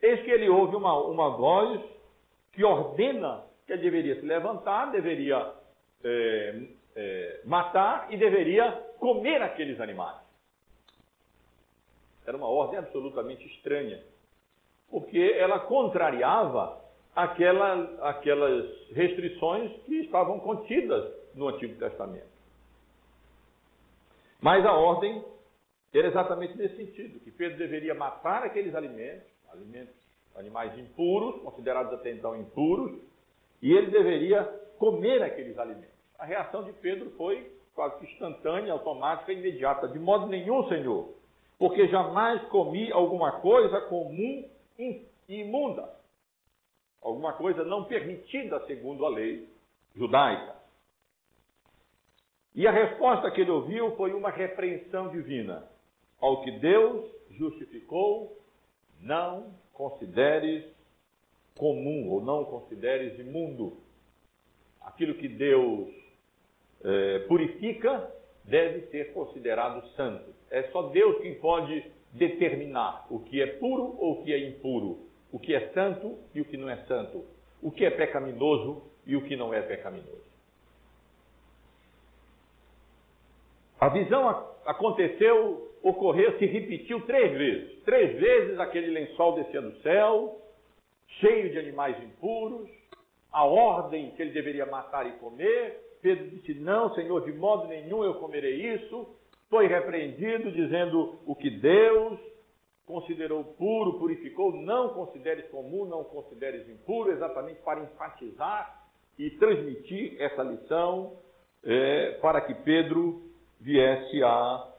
eis 0.01 0.23
que 0.23 0.31
ele 0.31 0.49
ouve 0.49 0.77
uma, 0.77 0.99
uma 0.99 1.37
voz 1.37 1.81
que 2.53 2.65
ordena 2.65 3.43
que 3.67 3.73
ele 3.73 3.83
deveria 3.83 4.21
se 4.21 4.27
levantar, 4.27 4.91
deveria 4.93 5.53
é, 6.03 6.63
é, 6.97 7.41
matar 7.45 8.07
e 8.11 8.17
deveria 8.17 8.83
comer 8.99 9.43
aqueles 9.43 9.81
animais. 9.81 10.23
Era 12.27 12.37
uma 12.37 12.49
ordem 12.49 12.79
absolutamente 12.79 13.47
estranha, 13.47 14.03
porque 14.91 15.19
ela 15.39 15.61
contrariava 15.61 16.83
aquela, 17.15 18.09
aquelas 18.09 18.89
restrições 18.91 19.73
que 19.83 19.97
estavam 20.01 20.41
contidas 20.41 21.13
no 21.35 21.49
Antigo 21.49 21.79
Testamento. 21.79 22.35
Mas 24.41 24.65
a 24.65 24.73
ordem 24.73 25.25
era 25.93 26.09
exatamente 26.09 26.57
nesse 26.57 26.77
sentido, 26.77 27.21
que 27.21 27.31
Pedro 27.31 27.57
deveria 27.57 27.95
matar 27.95 28.43
aqueles 28.43 28.75
alimentos, 28.75 29.27
alimentos, 29.53 29.95
animais 30.35 30.77
impuros, 30.79 31.41
considerados 31.43 31.93
até 31.93 32.11
então 32.11 32.37
impuros, 32.37 33.01
e 33.63 33.73
ele 33.73 33.91
deveria 33.91 34.43
comer 34.79 35.23
aqueles 35.23 35.57
alimentos. 35.59 35.95
A 36.19 36.25
reação 36.25 36.65
de 36.65 36.73
Pedro 36.73 37.11
foi 37.13 37.51
quase 37.75 38.05
instantânea, 38.05 38.73
automática, 38.73 39.33
imediata. 39.33 39.89
De 39.89 39.99
modo 39.99 40.27
nenhum, 40.27 40.69
Senhor, 40.69 41.13
porque 41.59 41.89
jamais 41.89 42.43
comi 42.49 42.91
alguma 42.93 43.41
coisa 43.41 43.81
comum 43.83 44.49
e 44.79 45.03
imunda, 45.29 45.89
alguma 47.03 47.33
coisa 47.35 47.65
não 47.65 47.85
permitida 47.85 48.65
segundo 48.67 49.05
a 49.05 49.09
lei 49.09 49.49
judaica. 49.95 50.55
E 52.55 52.67
a 52.69 52.71
resposta 52.71 53.31
que 53.33 53.41
ele 53.41 53.51
ouviu 53.51 53.97
foi 53.97 54.13
uma 54.15 54.31
repreensão 54.31 55.09
divina. 55.09 55.69
Ao 56.21 56.43
que 56.43 56.53
Deus 56.53 57.11
justificou, 57.31 58.39
não 59.01 59.53
consideres 59.73 60.65
comum 61.57 62.09
ou 62.11 62.23
não 62.23 62.45
consideres 62.45 63.19
imundo. 63.19 63.77
Aquilo 64.81 65.15
que 65.15 65.27
Deus 65.27 66.04
é, 66.85 67.21
purifica 67.21 68.11
deve 68.45 68.83
ser 68.89 69.13
considerado 69.13 69.87
santo. 69.97 70.35
É 70.51 70.65
só 70.65 70.83
Deus 70.89 71.21
quem 71.23 71.35
pode 71.37 71.85
determinar 72.13 73.07
o 73.11 73.21
que 73.21 73.41
é 73.41 73.47
puro 73.47 73.97
ou 73.99 74.21
o 74.21 74.25
que 74.25 74.33
é 74.33 74.39
impuro, 74.39 75.01
o 75.33 75.39
que 75.39 75.55
é 75.55 75.69
santo 75.71 76.19
e 76.35 76.41
o 76.41 76.45
que 76.45 76.57
não 76.57 76.69
é 76.69 76.77
santo, 76.85 77.25
o 77.63 77.71
que 77.71 77.85
é 77.85 77.91
pecaminoso 77.91 78.83
e 79.07 79.17
o 79.17 79.23
que 79.23 79.35
não 79.35 79.53
é 79.53 79.63
pecaminoso. 79.63 80.23
A 83.81 83.89
visão 83.89 84.29
aconteceu, 84.65 85.73
ocorreu, 85.83 86.39
se 86.39 86.47
repetiu 86.47 87.01
três 87.03 87.37
vezes. 87.37 87.83
Três 87.83 88.19
vezes 88.19 88.59
aquele 88.59 88.91
lençol 88.91 89.35
descia 89.35 89.61
do 89.61 89.77
céu, 89.83 90.41
cheio 91.21 91.51
de 91.51 91.59
animais 91.59 92.01
impuros, 92.03 92.71
a 93.33 93.45
ordem 93.45 94.13
que 94.13 94.23
ele 94.23 94.31
deveria 94.31 94.65
matar 94.65 95.07
e 95.07 95.13
comer, 95.19 95.81
Pedro 96.05 96.29
disse: 96.29 96.53
Não, 96.61 96.95
Senhor, 96.95 97.25
de 97.25 97.33
modo 97.33 97.67
nenhum 97.67 98.05
eu 98.05 98.17
comerei 98.17 98.75
isso. 98.75 99.17
Foi 99.49 99.67
repreendido, 99.67 100.53
dizendo 100.53 101.19
o 101.25 101.35
que 101.35 101.49
Deus 101.49 102.21
considerou 102.85 103.43
puro, 103.43 103.99
purificou, 103.99 104.53
não 104.53 104.91
consideres 104.91 105.49
comum, 105.49 105.87
não 105.87 106.05
consideres 106.05 106.69
impuro, 106.69 107.11
exatamente 107.11 107.63
para 107.63 107.81
enfatizar 107.81 108.87
e 109.19 109.31
transmitir 109.31 110.21
essa 110.21 110.43
lição 110.43 111.17
é, 111.63 112.19
para 112.21 112.43
que 112.43 112.53
Pedro 112.53 113.23
viesse 113.59 114.23
a, 114.23 114.75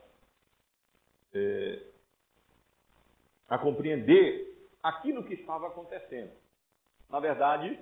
é, 1.33 1.81
a 3.49 3.57
compreender 3.57 4.69
aquilo 4.83 5.23
que 5.23 5.33
estava 5.33 5.65
acontecendo. 5.69 6.33
Na 7.09 7.19
verdade, 7.19 7.79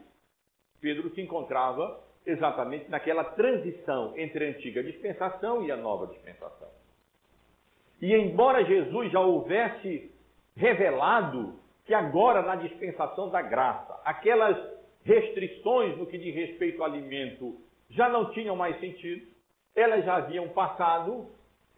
Pedro 0.79 1.13
se 1.13 1.19
encontrava 1.19 2.12
exatamente 2.25 2.89
naquela 2.89 3.23
transição 3.23 4.13
entre 4.17 4.45
a 4.45 4.49
antiga 4.49 4.83
dispensação 4.83 5.63
e 5.65 5.71
a 5.71 5.77
nova 5.77 6.07
dispensação. 6.07 6.69
E 8.01 8.13
embora 8.13 8.65
Jesus 8.65 9.11
já 9.11 9.19
houvesse 9.19 10.11
revelado 10.55 11.59
que 11.85 11.93
agora 11.93 12.41
na 12.41 12.55
dispensação 12.55 13.29
da 13.29 13.41
graça, 13.41 13.99
aquelas 14.05 14.57
restrições 15.03 15.97
no 15.97 16.05
que 16.05 16.17
diz 16.17 16.33
respeito 16.33 16.81
ao 16.81 16.89
alimento 16.89 17.57
já 17.89 18.07
não 18.09 18.31
tinham 18.31 18.55
mais 18.55 18.79
sentido, 18.79 19.25
elas 19.75 20.05
já 20.05 20.15
haviam 20.15 20.47
passado, 20.49 21.27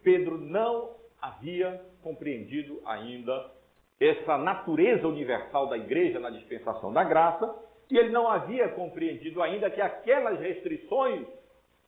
Pedro 0.02 0.38
não 0.38 0.94
havia 1.20 1.80
compreendido 2.02 2.80
ainda 2.86 3.50
essa 3.98 4.36
natureza 4.36 5.08
universal 5.08 5.68
da 5.68 5.76
igreja 5.76 6.20
na 6.20 6.30
dispensação 6.30 6.92
da 6.92 7.02
graça 7.02 7.65
e 7.90 7.96
ele 7.96 8.10
não 8.10 8.28
havia 8.28 8.68
compreendido 8.70 9.42
ainda 9.42 9.70
que 9.70 9.80
aquelas 9.80 10.40
restrições 10.40 11.26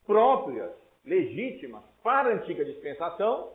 próprias, 0.07 0.71
legítimas 1.05 1.83
para 2.03 2.31
a 2.31 2.35
antiga 2.35 2.65
dispensação, 2.65 3.53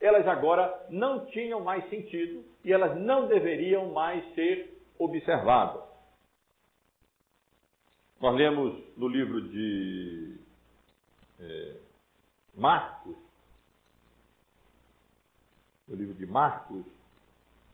elas 0.00 0.26
agora 0.26 0.86
não 0.90 1.26
tinham 1.26 1.60
mais 1.60 1.88
sentido 1.88 2.44
e 2.64 2.72
elas 2.72 2.98
não 2.98 3.26
deveriam 3.28 3.92
mais 3.92 4.24
ser 4.34 4.82
observadas. 4.98 5.82
Nós 8.20 8.36
lemos 8.36 8.82
no 8.96 9.08
livro 9.08 9.40
de 9.48 10.36
é, 11.40 11.76
Marcos, 12.54 13.16
no 15.88 15.96
livro 15.96 16.14
de 16.14 16.26
Marcos, 16.26 16.84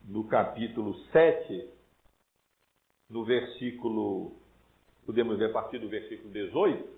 no 0.07 0.25
capítulo 0.25 0.94
7, 1.12 1.68
no 3.09 3.25
versículo, 3.25 4.33
podemos 5.07 5.38
ver 5.38 5.51
a 5.51 5.53
partir 5.53 5.79
do 5.79 5.88
versículo 5.88 6.33
18, 6.33 6.88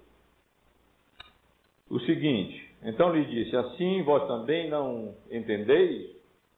o 1.90 2.00
seguinte: 2.00 2.74
Então 2.82 3.14
lhe 3.14 3.24
disse: 3.26 3.56
Assim 3.56 4.02
vós 4.02 4.26
também 4.26 4.68
não 4.68 5.14
entendeis, 5.30 6.10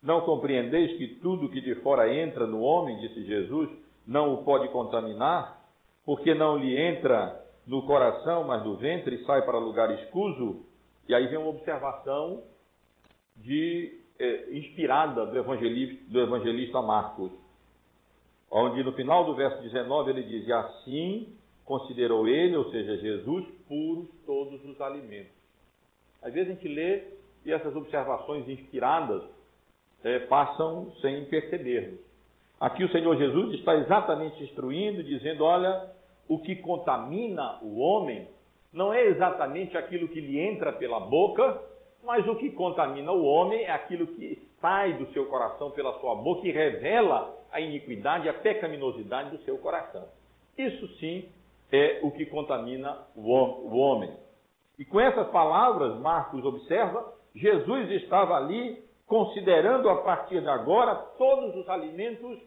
não 0.02 0.22
compreendeis 0.22 0.96
que 0.98 1.08
tudo 1.20 1.48
que 1.48 1.60
de 1.60 1.76
fora 1.76 2.12
entra 2.12 2.46
no 2.46 2.60
homem, 2.60 2.98
disse 3.00 3.24
Jesus, 3.24 3.70
não 4.06 4.34
o 4.34 4.44
pode 4.44 4.68
contaminar, 4.68 5.62
porque 6.04 6.34
não 6.34 6.58
lhe 6.58 6.76
entra 6.76 7.40
no 7.66 7.82
coração, 7.82 8.44
mas 8.44 8.62
do 8.64 8.76
ventre 8.76 9.14
e 9.16 9.24
sai 9.24 9.42
para 9.42 9.58
lugar 9.58 9.90
escuso? 10.02 10.66
E 11.08 11.14
aí 11.14 11.28
vem 11.28 11.38
uma 11.38 11.50
observação 11.50 12.42
de, 13.36 14.00
eh, 14.18 14.48
inspirada 14.52 15.26
do 15.26 15.38
evangelista, 15.38 16.04
do 16.08 16.20
evangelista 16.20 16.82
Marcos, 16.82 17.30
onde 18.52 18.84
no 18.84 18.92
final 18.92 19.24
do 19.24 19.34
verso 19.34 19.60
19 19.62 20.10
ele 20.10 20.22
diz: 20.24 20.46
E 20.46 20.52
assim 20.52 21.36
considerou 21.64 22.28
ele, 22.28 22.54
ou 22.56 22.70
seja, 22.70 22.98
Jesus, 22.98 23.46
puros 23.66 24.08
todos 24.26 24.62
os 24.64 24.80
alimentos. 24.80 25.32
Às 26.22 26.34
vezes 26.34 26.50
a 26.50 26.54
gente 26.54 26.68
lê 26.68 27.02
e 27.44 27.50
essas 27.50 27.74
observações 27.74 28.48
inspiradas 28.48 29.22
é, 30.04 30.20
passam 30.20 30.92
sem 31.00 31.24
percebermos. 31.24 31.98
Aqui 32.60 32.84
o 32.84 32.92
Senhor 32.92 33.16
Jesus 33.16 33.54
está 33.54 33.74
exatamente 33.74 34.44
instruindo, 34.44 35.02
dizendo: 35.02 35.44
olha, 35.44 35.90
o 36.28 36.38
que 36.38 36.56
contamina 36.56 37.58
o 37.62 37.80
homem 37.80 38.28
não 38.72 38.92
é 38.92 39.04
exatamente 39.06 39.76
aquilo 39.76 40.08
que 40.08 40.20
lhe 40.20 40.38
entra 40.38 40.72
pela 40.72 41.00
boca, 41.00 41.60
mas 42.04 42.26
o 42.26 42.36
que 42.36 42.50
contamina 42.50 43.12
o 43.12 43.24
homem 43.24 43.62
é 43.64 43.70
aquilo 43.70 44.06
que 44.06 44.40
sai 44.62 44.94
do 44.94 45.12
seu 45.12 45.26
coração 45.26 45.72
pela 45.72 45.98
sua 46.00 46.14
boca 46.14 46.46
e 46.46 46.52
revela 46.52 47.36
a 47.50 47.60
iniquidade, 47.60 48.28
a 48.28 48.32
pecaminosidade 48.32 49.36
do 49.36 49.42
seu 49.42 49.58
coração. 49.58 50.08
Isso 50.56 50.88
sim 50.98 51.28
é 51.70 52.00
o 52.02 52.10
que 52.12 52.24
contamina 52.24 53.06
o 53.14 53.76
homem. 53.76 54.16
E 54.78 54.84
com 54.84 55.00
essas 55.00 55.28
palavras, 55.30 55.98
Marcos 56.00 56.44
observa, 56.44 57.12
Jesus 57.34 57.90
estava 57.90 58.36
ali 58.36 58.82
considerando 59.06 59.90
a 59.90 60.02
partir 60.02 60.40
de 60.40 60.48
agora 60.48 60.94
todos 61.18 61.54
os 61.56 61.68
alimentos 61.68 62.38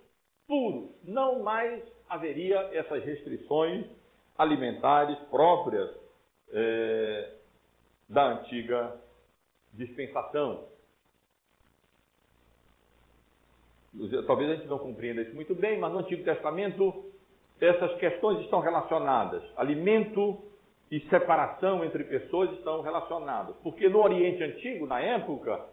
puros. 0.48 0.90
Não 1.04 1.44
mais 1.44 1.84
haveria 2.10 2.58
essas 2.74 3.04
restrições 3.04 3.86
alimentares 4.38 5.18
próprias 5.30 5.90
é, 6.52 7.34
da 8.10 8.26
antiga 8.28 9.00
dispensação. 9.74 10.75
Talvez 14.28 14.50
a 14.50 14.56
gente 14.56 14.68
não 14.68 14.80
compreenda 14.80 15.22
isso 15.22 15.36
muito 15.36 15.56
bem, 15.56 15.80
mas 15.80 15.92
no 15.92 16.00
Antigo 16.00 16.24
Testamento 16.24 17.06
essas 17.60 17.96
questões 17.98 18.42
estão 18.42 18.60
relacionadas. 18.60 19.44
Alimento 19.56 20.38
e 20.92 21.00
separação 21.10 21.84
entre 21.84 22.04
pessoas 22.04 22.52
estão 22.54 22.82
relacionadas. 22.82 23.56
Porque 23.64 23.88
no 23.88 24.04
Oriente 24.04 24.44
Antigo, 24.44 24.86
na 24.86 25.00
época, 25.00 25.66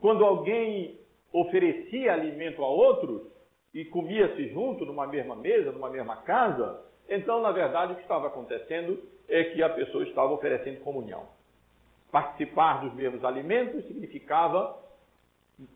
quando 0.00 0.24
alguém 0.24 0.98
oferecia 1.32 2.12
alimento 2.12 2.62
a 2.62 2.68
outros 2.68 3.22
e 3.72 3.84
comia-se 3.84 4.48
junto 4.48 4.84
numa 4.84 5.06
mesma 5.06 5.36
mesa, 5.36 5.72
numa 5.72 5.90
mesma 5.90 6.16
casa, 6.18 6.82
então, 7.08 7.40
na 7.40 7.50
verdade, 7.50 7.92
o 7.92 7.96
que 7.96 8.02
estava 8.02 8.26
acontecendo 8.28 9.02
é 9.28 9.44
que 9.44 9.62
a 9.62 9.68
pessoa 9.68 10.04
estava 10.04 10.32
oferecendo 10.32 10.80
comunhão. 10.80 11.26
Participar 12.10 12.82
dos 12.82 12.94
mesmos 12.94 13.24
alimentos 13.24 13.84
significava 13.86 14.76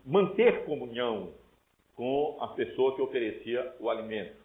manter 0.05 0.65
comunhão 0.65 1.33
com 1.95 2.37
a 2.41 2.49
pessoa 2.49 2.95
que 2.95 3.01
oferecia 3.01 3.75
o 3.79 3.89
alimento. 3.89 4.35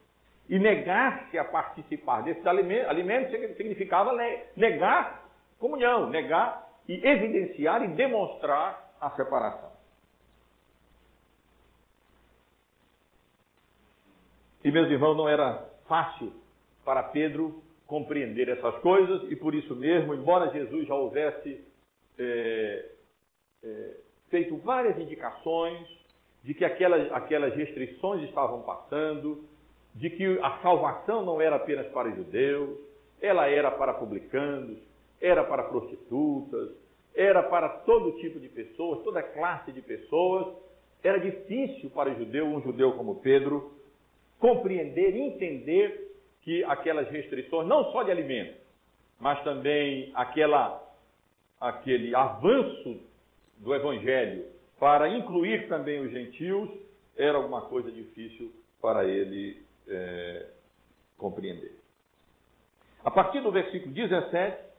E 0.49 0.59
negar-se 0.59 1.39
a 1.39 1.45
participar 1.45 2.23
desses 2.23 2.45
alimentos 2.47 3.31
significava 3.57 4.13
negar 4.57 5.29
comunhão, 5.59 6.09
negar 6.09 6.69
e 6.89 6.95
evidenciar 7.07 7.83
e 7.85 7.89
demonstrar 7.89 8.95
a 9.01 9.11
separação. 9.11 9.71
E, 14.65 14.71
meus 14.71 14.91
irmãos, 14.91 15.17
não 15.17 15.29
era 15.29 15.71
fácil 15.87 16.33
para 16.85 17.03
Pedro 17.05 17.63
compreender 17.87 18.49
essas 18.49 18.77
coisas, 18.81 19.31
e 19.31 19.37
por 19.37 19.55
isso 19.55 19.75
mesmo, 19.75 20.15
embora 20.15 20.53
Jesus 20.53 20.87
já 20.87 20.95
houvesse 20.95 21.65
é, 22.19 22.91
é, 23.65 23.97
feito 24.29 24.57
várias 24.59 24.99
indicações 24.99 26.00
de 26.43 26.55
que 26.55 26.65
aquelas, 26.65 27.13
aquelas 27.13 27.55
restrições 27.55 28.23
estavam 28.29 28.63
passando, 28.63 29.45
de 29.95 30.09
que 30.11 30.39
a 30.43 30.59
salvação 30.63 31.25
não 31.25 31.41
era 31.41 31.57
apenas 31.57 31.87
para 31.89 32.11
judeus, 32.11 32.79
ela 33.21 33.49
era 33.49 33.71
para 33.71 33.95
publicanos, 33.95 34.79
era 35.21 35.45
para 35.45 35.65
prostitutas, 35.65 36.71
era 37.15 37.43
para 37.43 37.69
todo 37.69 38.19
tipo 38.19 38.39
de 38.41 38.49
pessoas, 38.49 39.03
toda 39.03 39.23
classe 39.23 39.73
de 39.73 39.83
pessoas. 39.83 40.57
Era 41.03 41.19
difícil 41.19 41.91
para 41.91 42.11
o 42.11 42.15
judeu, 42.15 42.47
um 42.47 42.63
judeu 42.63 42.93
como 42.93 43.17
Pedro, 43.17 43.73
compreender, 44.39 45.17
entender 45.17 46.11
que 46.43 46.65
aquelas 46.65 47.09
restrições, 47.11 47.69
não 47.69 47.91
só 47.93 48.03
de 48.03 48.11
alimento, 48.11 48.59
mas 49.19 49.43
também 49.45 50.11
aquela, 50.15 50.83
aquele 51.61 52.15
avanço 52.15 53.01
do 53.59 53.75
evangelho 53.75 54.47
para 54.81 55.11
incluir 55.11 55.69
também 55.69 56.01
os 56.01 56.11
gentios, 56.11 56.71
era 57.15 57.37
alguma 57.37 57.61
coisa 57.69 57.93
difícil 57.93 58.51
para 58.81 59.05
ele 59.05 59.63
é, 59.87 60.47
compreender. 61.19 61.79
A 63.05 63.11
partir 63.11 63.43
do 63.43 63.53
versículo 63.53 63.93
17, 63.93 64.71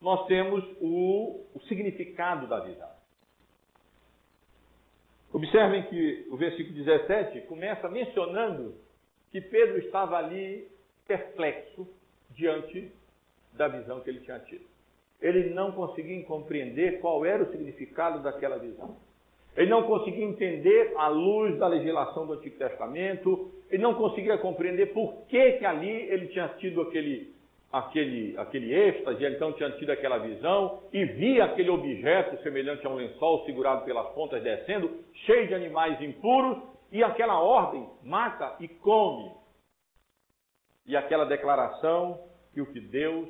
nós 0.00 0.26
temos 0.26 0.64
o, 0.80 1.44
o 1.52 1.60
significado 1.66 2.46
da 2.46 2.60
visão. 2.60 2.88
Observem 5.32 5.82
que 5.88 6.28
o 6.30 6.36
versículo 6.36 6.76
17 6.76 7.42
começa 7.42 7.88
mencionando 7.88 8.76
que 9.32 9.40
Pedro 9.40 9.78
estava 9.78 10.18
ali 10.18 10.68
perplexo 11.06 11.88
diante 12.30 12.92
da 13.54 13.66
visão 13.66 14.00
que 14.00 14.08
ele 14.08 14.20
tinha 14.20 14.38
tido. 14.38 14.64
Ele 15.20 15.50
não 15.50 15.72
conseguia 15.72 16.24
compreender 16.24 17.00
qual 17.00 17.24
era 17.24 17.42
o 17.42 17.50
significado 17.50 18.22
daquela 18.22 18.58
visão. 18.58 18.96
Ele 19.56 19.70
não 19.70 19.84
conseguia 19.84 20.24
entender 20.24 20.92
à 20.96 21.08
luz 21.08 21.58
da 21.58 21.66
legislação 21.66 22.26
do 22.26 22.34
Antigo 22.34 22.58
Testamento, 22.58 23.50
ele 23.70 23.82
não 23.82 23.94
conseguia 23.94 24.36
compreender 24.36 24.92
por 24.92 25.26
que, 25.28 25.52
que 25.52 25.64
ali 25.64 25.88
ele 25.88 26.28
tinha 26.28 26.48
tido 26.58 26.82
aquele, 26.82 27.34
aquele, 27.72 28.36
aquele 28.36 28.74
êxtase, 28.74 29.24
então 29.24 29.52
tinha 29.54 29.70
tido 29.72 29.90
aquela 29.90 30.18
visão, 30.18 30.82
e 30.92 31.04
via 31.04 31.46
aquele 31.46 31.70
objeto 31.70 32.40
semelhante 32.42 32.86
a 32.86 32.90
um 32.90 32.96
lençol 32.96 33.44
segurado 33.46 33.84
pelas 33.84 34.12
pontas 34.14 34.42
descendo, 34.42 34.90
cheio 35.24 35.48
de 35.48 35.54
animais 35.54 36.00
impuros, 36.02 36.58
e 36.92 37.02
aquela 37.02 37.40
ordem, 37.40 37.88
mata 38.04 38.56
e 38.60 38.68
come. 38.68 39.32
E 40.86 40.96
aquela 40.96 41.24
declaração 41.24 42.20
que 42.52 42.60
o 42.60 42.66
que 42.66 42.80
Deus 42.80 43.28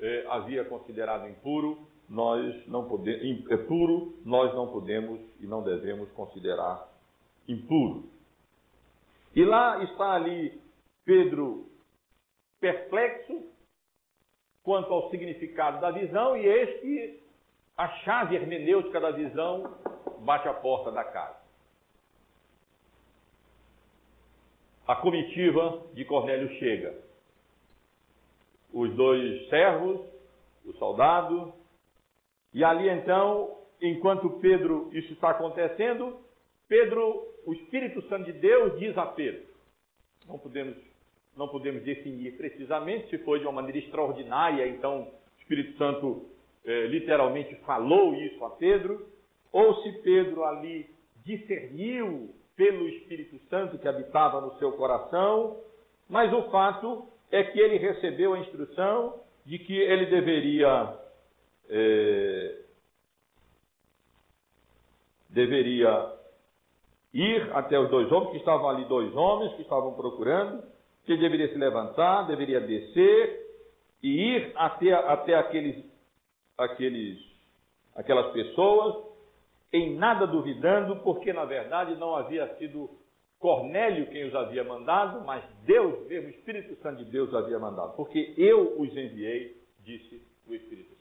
eh, 0.00 0.24
havia 0.28 0.64
considerado 0.64 1.28
impuro, 1.28 1.78
nós 2.08 2.66
não 2.68 2.88
podemos, 2.88 3.50
é 3.50 3.56
puro, 3.56 4.14
nós 4.24 4.54
não 4.54 4.68
podemos 4.68 5.20
e 5.40 5.46
não 5.46 5.62
devemos 5.62 6.10
considerar 6.12 6.88
impuro. 7.48 8.04
E 9.34 9.44
lá 9.44 9.82
está 9.84 10.12
ali 10.12 10.60
Pedro 11.04 11.66
perplexo 12.60 13.44
quanto 14.62 14.92
ao 14.92 15.10
significado 15.10 15.80
da 15.80 15.92
visão, 15.92 16.36
e 16.36 16.44
eis 16.44 16.80
que 16.80 17.22
a 17.76 17.88
chave 17.98 18.34
hermenêutica 18.34 18.98
da 18.98 19.12
visão 19.12 19.76
bate 20.20 20.48
a 20.48 20.54
porta 20.54 20.90
da 20.90 21.04
casa. 21.04 21.38
A 24.88 24.96
comitiva 24.96 25.82
de 25.94 26.04
Cornélio 26.04 26.48
chega. 26.58 26.96
Os 28.72 28.92
dois 28.94 29.48
servos, 29.48 30.00
o 30.64 30.72
soldado, 30.74 31.52
e 32.56 32.64
ali 32.64 32.88
então, 32.88 33.54
enquanto 33.82 34.30
Pedro, 34.40 34.88
isso 34.90 35.12
está 35.12 35.32
acontecendo, 35.32 36.16
Pedro, 36.66 37.22
o 37.44 37.52
Espírito 37.52 38.00
Santo 38.08 38.24
de 38.24 38.32
Deus 38.32 38.78
diz 38.78 38.96
a 38.96 39.04
Pedro, 39.04 39.42
não 40.26 40.38
podemos, 40.38 40.74
não 41.36 41.48
podemos 41.48 41.82
definir 41.82 42.34
precisamente 42.38 43.10
se 43.10 43.18
foi 43.18 43.40
de 43.40 43.44
uma 43.44 43.52
maneira 43.52 43.76
extraordinária, 43.76 44.66
então 44.68 45.02
o 45.02 45.40
Espírito 45.42 45.76
Santo 45.76 46.30
eh, 46.64 46.86
literalmente 46.86 47.54
falou 47.56 48.14
isso 48.14 48.42
a 48.42 48.48
Pedro, 48.48 49.06
ou 49.52 49.82
se 49.82 49.92
Pedro 50.00 50.42
ali 50.42 50.88
discerniu 51.26 52.30
pelo 52.56 52.88
Espírito 52.88 53.38
Santo 53.50 53.76
que 53.76 53.86
habitava 53.86 54.40
no 54.40 54.56
seu 54.58 54.72
coração, 54.72 55.60
mas 56.08 56.32
o 56.32 56.50
fato 56.50 57.06
é 57.30 57.44
que 57.44 57.60
ele 57.60 57.76
recebeu 57.76 58.32
a 58.32 58.38
instrução 58.38 59.20
de 59.44 59.58
que 59.58 59.78
ele 59.78 60.06
deveria 60.06 61.04
eh, 61.68 62.60
deveria 65.28 66.12
ir 67.12 67.50
até 67.54 67.78
os 67.78 67.90
dois 67.90 68.10
homens, 68.10 68.30
que 68.32 68.38
estavam 68.38 68.68
ali 68.68 68.84
dois 68.86 69.14
homens 69.14 69.54
que 69.54 69.62
estavam 69.62 69.94
procurando, 69.94 70.62
que 71.04 71.12
ele 71.12 71.20
deveria 71.20 71.52
se 71.52 71.58
levantar, 71.58 72.26
deveria 72.26 72.60
descer 72.60 73.46
e 74.02 74.08
ir 74.08 74.52
até, 74.56 74.92
até 74.92 75.34
aqueles 75.34 75.84
aqueles, 76.56 77.18
aquelas 77.94 78.32
pessoas, 78.32 79.04
em 79.72 79.96
nada 79.96 80.26
duvidando, 80.26 80.96
porque 80.96 81.32
na 81.32 81.44
verdade 81.44 81.94
não 81.96 82.16
havia 82.16 82.46
sido 82.56 82.88
Cornélio 83.38 84.06
quem 84.06 84.24
os 84.24 84.34
havia 84.34 84.64
mandado, 84.64 85.24
mas 85.24 85.44
Deus 85.64 86.06
mesmo, 86.06 86.28
o 86.28 86.30
Espírito 86.30 86.74
Santo 86.82 87.04
de 87.04 87.10
Deus 87.10 87.34
havia 87.34 87.58
mandado. 87.58 87.94
Porque 87.94 88.32
eu 88.36 88.80
os 88.80 88.90
enviei, 88.96 89.56
disse 89.84 90.22
o 90.48 90.54
Espírito. 90.54 90.95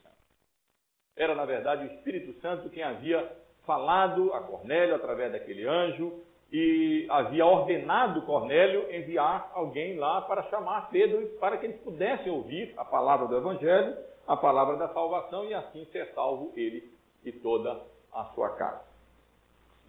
Era, 1.15 1.33
na 1.33 1.45
verdade, 1.45 1.83
o 1.83 1.93
Espírito 1.95 2.33
Santo 2.41 2.69
quem 2.69 2.83
havia 2.83 3.31
falado 3.65 4.33
a 4.33 4.41
Cornélio 4.41 4.95
através 4.95 5.31
daquele 5.31 5.67
anjo 5.67 6.21
e 6.51 7.07
havia 7.09 7.45
ordenado 7.45 8.21
Cornélio 8.23 8.93
enviar 8.93 9.51
alguém 9.53 9.97
lá 9.97 10.21
para 10.21 10.43
chamar 10.43 10.89
Pedro 10.89 11.27
para 11.39 11.57
que 11.57 11.65
eles 11.65 11.81
pudessem 11.81 12.31
ouvir 12.31 12.73
a 12.77 12.85
palavra 12.85 13.27
do 13.27 13.37
Evangelho, 13.37 13.95
a 14.27 14.37
palavra 14.37 14.77
da 14.77 14.89
salvação 14.89 15.45
e 15.45 15.53
assim 15.53 15.85
ser 15.85 16.11
salvo 16.13 16.51
ele 16.55 16.91
e 17.23 17.31
toda 17.31 17.81
a 18.13 18.25
sua 18.35 18.51
casa. 18.51 18.83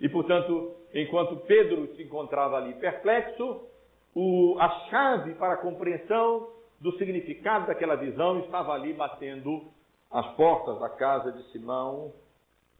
E, 0.01 0.09
portanto, 0.09 0.75
enquanto 0.95 1.37
Pedro 1.47 1.95
se 1.95 2.03
encontrava 2.03 2.57
ali 2.57 2.75
perplexo, 2.75 3.67
o, 4.15 4.57
a 4.59 4.69
chave 4.91 5.35
para 5.35 5.55
a 5.55 5.59
compreensão 5.59 6.51
do 6.81 6.93
significado 6.99 7.67
daquela 7.67 7.97
visão 7.97 8.41
estava 8.41 8.73
ali 8.73 8.93
batendo 8.93 9.65
as 10.11 10.27
portas 10.35 10.79
da 10.79 10.89
casa 10.89 11.33
de 11.33 11.43
Simão, 11.51 12.13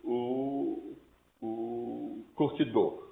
o, 0.03 0.97
o 1.43 2.25
curtidor. 2.35 3.07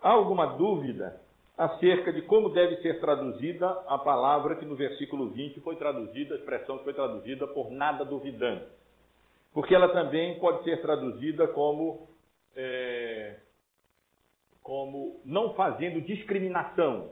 Há 0.00 0.10
alguma 0.10 0.46
dúvida 0.56 1.20
acerca 1.56 2.12
de 2.12 2.22
como 2.22 2.50
deve 2.50 2.76
ser 2.82 3.00
traduzida 3.00 3.68
a 3.88 3.98
palavra 3.98 4.56
que 4.56 4.64
no 4.64 4.76
versículo 4.76 5.30
20 5.30 5.60
foi 5.60 5.76
traduzida, 5.76 6.34
a 6.34 6.38
expressão 6.38 6.78
que 6.78 6.84
foi 6.84 6.94
traduzida 6.94 7.46
por 7.48 7.70
nada 7.70 8.04
duvidando? 8.04 8.64
Porque 9.52 9.74
ela 9.74 9.88
também 9.88 10.38
pode 10.38 10.62
ser 10.62 10.80
traduzida 10.80 11.48
como, 11.48 12.08
é, 12.54 13.40
como 14.62 15.20
não 15.24 15.54
fazendo 15.54 16.00
discriminação. 16.00 17.10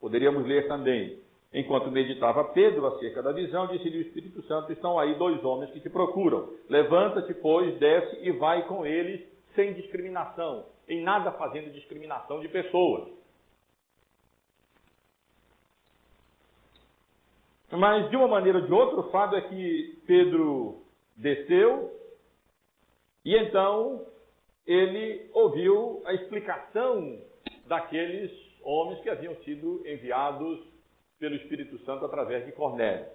Poderíamos 0.00 0.46
ler 0.46 0.66
também, 0.66 1.20
Enquanto 1.54 1.88
meditava 1.88 2.42
Pedro 2.52 2.84
acerca 2.88 3.22
da 3.22 3.30
visão, 3.30 3.68
disse-lhe 3.68 3.98
o 3.98 4.02
Espírito 4.02 4.42
Santo: 4.42 4.72
Estão 4.72 4.98
aí 4.98 5.14
dois 5.14 5.42
homens 5.44 5.70
que 5.70 5.78
te 5.78 5.88
procuram. 5.88 6.52
Levanta-te, 6.68 7.32
pois, 7.34 7.78
desce 7.78 8.18
e 8.22 8.32
vai 8.32 8.66
com 8.66 8.84
eles 8.84 9.24
sem 9.54 9.72
discriminação, 9.72 10.66
em 10.88 11.00
nada 11.00 11.30
fazendo 11.30 11.72
discriminação 11.72 12.40
de 12.40 12.48
pessoas. 12.48 13.08
Mas, 17.70 18.10
de 18.10 18.16
uma 18.16 18.26
maneira 18.26 18.58
ou 18.58 18.66
de 18.66 18.72
outra, 18.72 18.98
o 18.98 19.10
fato 19.12 19.36
é 19.36 19.40
que 19.42 20.02
Pedro 20.08 20.82
desceu 21.16 21.92
e 23.24 23.36
então 23.36 24.04
ele 24.66 25.30
ouviu 25.32 26.02
a 26.04 26.14
explicação 26.14 27.16
daqueles 27.66 28.32
homens 28.62 29.00
que 29.02 29.08
haviam 29.08 29.36
sido 29.36 29.82
enviados 29.86 30.73
pelo 31.24 31.36
Espírito 31.36 31.78
Santo 31.86 32.04
através 32.04 32.44
de 32.44 32.52
Cornélio. 32.52 33.06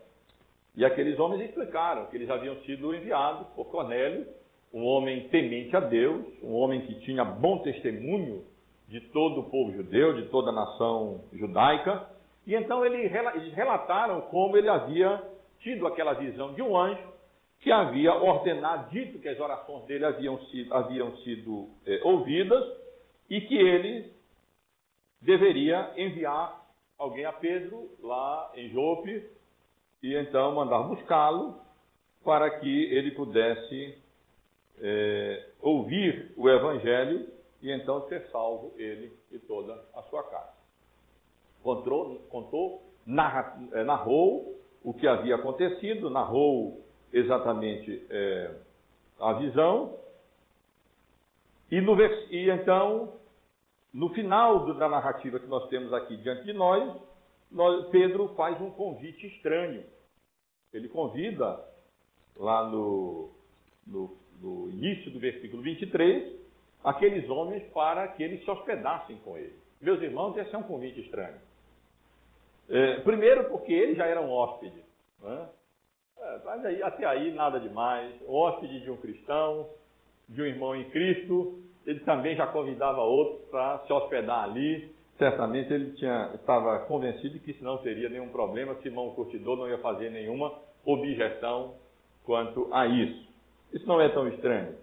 E 0.75 0.83
aqueles 0.83 1.19
homens 1.19 1.43
explicaram 1.43 2.07
que 2.07 2.17
eles 2.17 2.27
haviam 2.27 2.55
sido 2.61 2.95
enviados 2.95 3.47
por 3.49 3.65
Cornélio 3.65 4.25
um 4.73 4.83
homem 4.83 5.27
temente 5.29 5.75
a 5.75 5.79
Deus, 5.79 6.25
um 6.41 6.55
homem 6.55 6.81
que 6.81 6.95
tinha 7.01 7.23
bom 7.23 7.59
testemunho 7.59 8.43
de 8.87 8.99
todo 8.99 9.41
o 9.41 9.49
povo 9.49 9.71
judeu, 9.73 10.13
de 10.13 10.27
toda 10.29 10.49
a 10.49 10.53
nação 10.53 11.23
judaica. 11.33 12.07
E 12.47 12.55
então 12.55 12.83
eles 12.83 13.11
relataram 13.53 14.21
como 14.21 14.57
ele 14.57 14.69
havia 14.69 15.21
tido 15.59 15.85
aquela 15.85 16.13
visão 16.13 16.53
de 16.53 16.63
um 16.63 16.75
anjo 16.75 17.07
que 17.59 17.71
havia 17.71 18.13
ordenado, 18.13 18.89
dito 18.89 19.19
que 19.19 19.27
as 19.27 19.39
orações 19.39 19.85
dele 19.85 20.05
haviam 20.05 20.39
sido, 20.45 20.73
haviam 20.73 21.15
sido 21.17 21.69
é, 21.85 21.99
ouvidas 22.03 22.63
e 23.29 23.41
que 23.41 23.55
ele 23.55 24.11
deveria 25.21 25.93
enviar 25.97 26.59
alguém 26.99 27.25
a 27.25 27.31
Pedro 27.31 27.89
lá 28.03 28.51
em 28.55 28.69
Jope 28.69 29.25
e 30.03 30.15
então 30.15 30.53
mandar 30.53 30.83
buscá-lo 30.83 31.59
para 32.23 32.59
que 32.59 32.83
ele 32.93 33.11
pudesse 33.11 33.97
é, 34.79 35.49
ouvir 35.61 36.33
o 36.35 36.49
Evangelho 36.49 37.27
e 37.61 37.71
então 37.71 38.07
ser 38.09 38.27
salvo 38.27 38.73
ele 38.77 39.11
e 39.31 39.39
toda 39.39 39.81
a 39.95 40.01
sua 40.03 40.23
casa. 40.23 40.53
Contou, 41.63 42.83
narra, 43.05 43.57
é, 43.73 43.83
narrou 43.83 44.59
o 44.83 44.93
que 44.93 45.07
havia 45.07 45.35
acontecido, 45.35 46.09
narrou 46.09 46.85
exatamente 47.11 48.05
é, 48.09 48.55
a 49.19 49.33
visão, 49.33 49.97
e, 51.71 51.79
no, 51.81 51.95
e, 52.01 52.49
então, 52.49 53.13
no 53.93 54.09
final 54.09 54.73
da 54.73 54.87
narrativa 54.87 55.39
que 55.39 55.47
nós 55.47 55.67
temos 55.69 55.91
aqui 55.93 56.17
diante 56.17 56.43
de 56.43 56.53
nós, 56.53 57.01
Pedro 57.91 58.29
faz 58.35 58.59
um 58.61 58.71
convite 58.71 59.27
estranho. 59.27 59.83
Ele 60.71 60.87
convida 60.87 61.65
lá 62.35 62.69
no, 62.69 63.31
no 63.87 64.19
no 64.41 64.69
início 64.69 65.11
do 65.11 65.19
versículo 65.19 65.61
23, 65.61 66.39
aqueles 66.83 67.29
homens 67.29 67.63
para 67.71 68.07
que 68.09 68.23
eles 68.23 68.43
se 68.43 68.49
hospedassem 68.49 69.17
com 69.17 69.37
ele. 69.37 69.55
Meus 69.81 70.01
irmãos, 70.01 70.37
esse 70.37 70.53
é 70.53 70.57
um 70.57 70.63
convite 70.63 71.01
estranho. 71.01 71.37
É, 72.69 72.99
primeiro, 73.01 73.45
porque 73.49 73.73
eles 73.73 73.97
já 73.97 74.05
eram 74.05 74.29
hóspedes. 74.29 74.83
Né? 75.21 75.49
É, 76.17 76.39
mas 76.45 76.65
aí, 76.65 76.83
até 76.83 77.05
aí, 77.05 77.33
nada 77.33 77.59
demais. 77.59 78.13
Hóspede 78.27 78.81
de 78.81 78.91
um 78.91 78.97
cristão, 78.97 79.69
de 80.27 80.41
um 80.41 80.45
irmão 80.45 80.75
em 80.75 80.89
Cristo, 80.89 81.63
ele 81.89 82.01
também 82.01 82.35
já 82.35 82.45
convidava 82.45 83.01
outros 83.01 83.49
para 83.49 83.79
se 83.79 83.91
hospedar 83.91 84.43
ali. 84.43 84.93
Certamente 85.17 85.73
ele 85.73 85.93
tinha, 85.93 86.29
estava 86.35 86.85
convencido 86.85 87.33
de 87.33 87.39
que 87.39 87.49
isso 87.49 87.63
não 87.63 87.79
seria 87.81 88.07
nenhum 88.07 88.29
problema, 88.29 88.75
Simão 88.75 89.15
curtidor 89.15 89.57
não 89.57 89.67
ia 89.67 89.79
fazer 89.79 90.11
nenhuma 90.11 90.53
objeção 90.85 91.73
quanto 92.23 92.71
a 92.71 92.85
isso. 92.85 93.27
Isso 93.73 93.87
não 93.87 93.99
é 93.99 94.07
tão 94.09 94.27
estranho. 94.27 94.75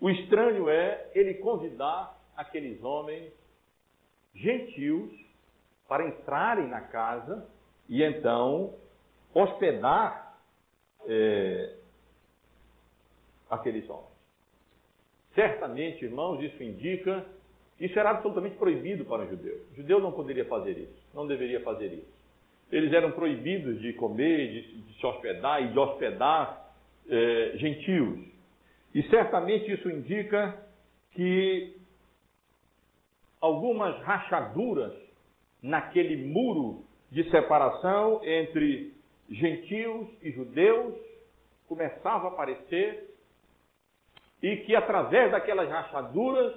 O 0.00 0.08
estranho 0.08 0.68
é 0.68 1.10
ele 1.12 1.34
convidar 1.34 2.16
aqueles 2.36 2.82
homens 2.84 3.32
gentios 4.32 5.10
para 5.88 6.06
entrarem 6.06 6.68
na 6.68 6.82
casa 6.82 7.48
e 7.88 8.00
então 8.04 8.74
hospedar 9.34 10.38
é, 11.04 11.74
aqueles 13.50 13.90
homens. 13.90 14.13
Certamente, 15.34 16.04
irmãos, 16.04 16.40
isso 16.42 16.62
indica, 16.62 17.24
isso 17.80 17.98
era 17.98 18.10
absolutamente 18.10 18.56
proibido 18.56 19.04
para 19.04 19.24
o 19.24 19.28
judeu. 19.28 19.60
O 19.72 19.76
judeu 19.76 20.00
não 20.00 20.12
poderia 20.12 20.44
fazer 20.44 20.78
isso, 20.78 21.06
não 21.12 21.26
deveria 21.26 21.60
fazer 21.60 21.92
isso. 21.92 22.14
Eles 22.70 22.92
eram 22.92 23.12
proibidos 23.12 23.80
de 23.80 23.92
comer, 23.94 24.50
de, 24.52 24.82
de 24.82 24.98
se 24.98 25.06
hospedar 25.06 25.62
e 25.62 25.68
de 25.68 25.78
hospedar 25.78 26.72
é, 27.08 27.52
gentios. 27.56 28.20
E 28.94 29.02
certamente 29.10 29.70
isso 29.72 29.90
indica 29.90 30.56
que 31.12 31.76
algumas 33.40 34.00
rachaduras 34.02 34.92
naquele 35.62 36.24
muro 36.26 36.84
de 37.10 37.28
separação 37.30 38.20
entre 38.24 38.92
gentios 39.30 40.08
e 40.22 40.30
judeus 40.30 40.94
começava 41.68 42.28
a 42.28 42.28
aparecer 42.28 43.13
e 44.44 44.58
que 44.58 44.76
através 44.76 45.30
daquelas 45.30 45.70
rachaduras 45.70 46.54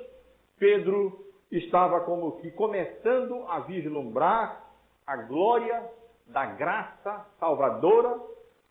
Pedro 0.59 1.25
estava 1.49 2.01
como 2.01 2.33
que 2.41 2.51
começando 2.51 3.45
a 3.47 3.61
vislumbrar 3.61 4.61
a 5.05 5.15
glória 5.15 5.89
da 6.25 6.47
graça 6.47 7.25
salvadora 7.39 8.19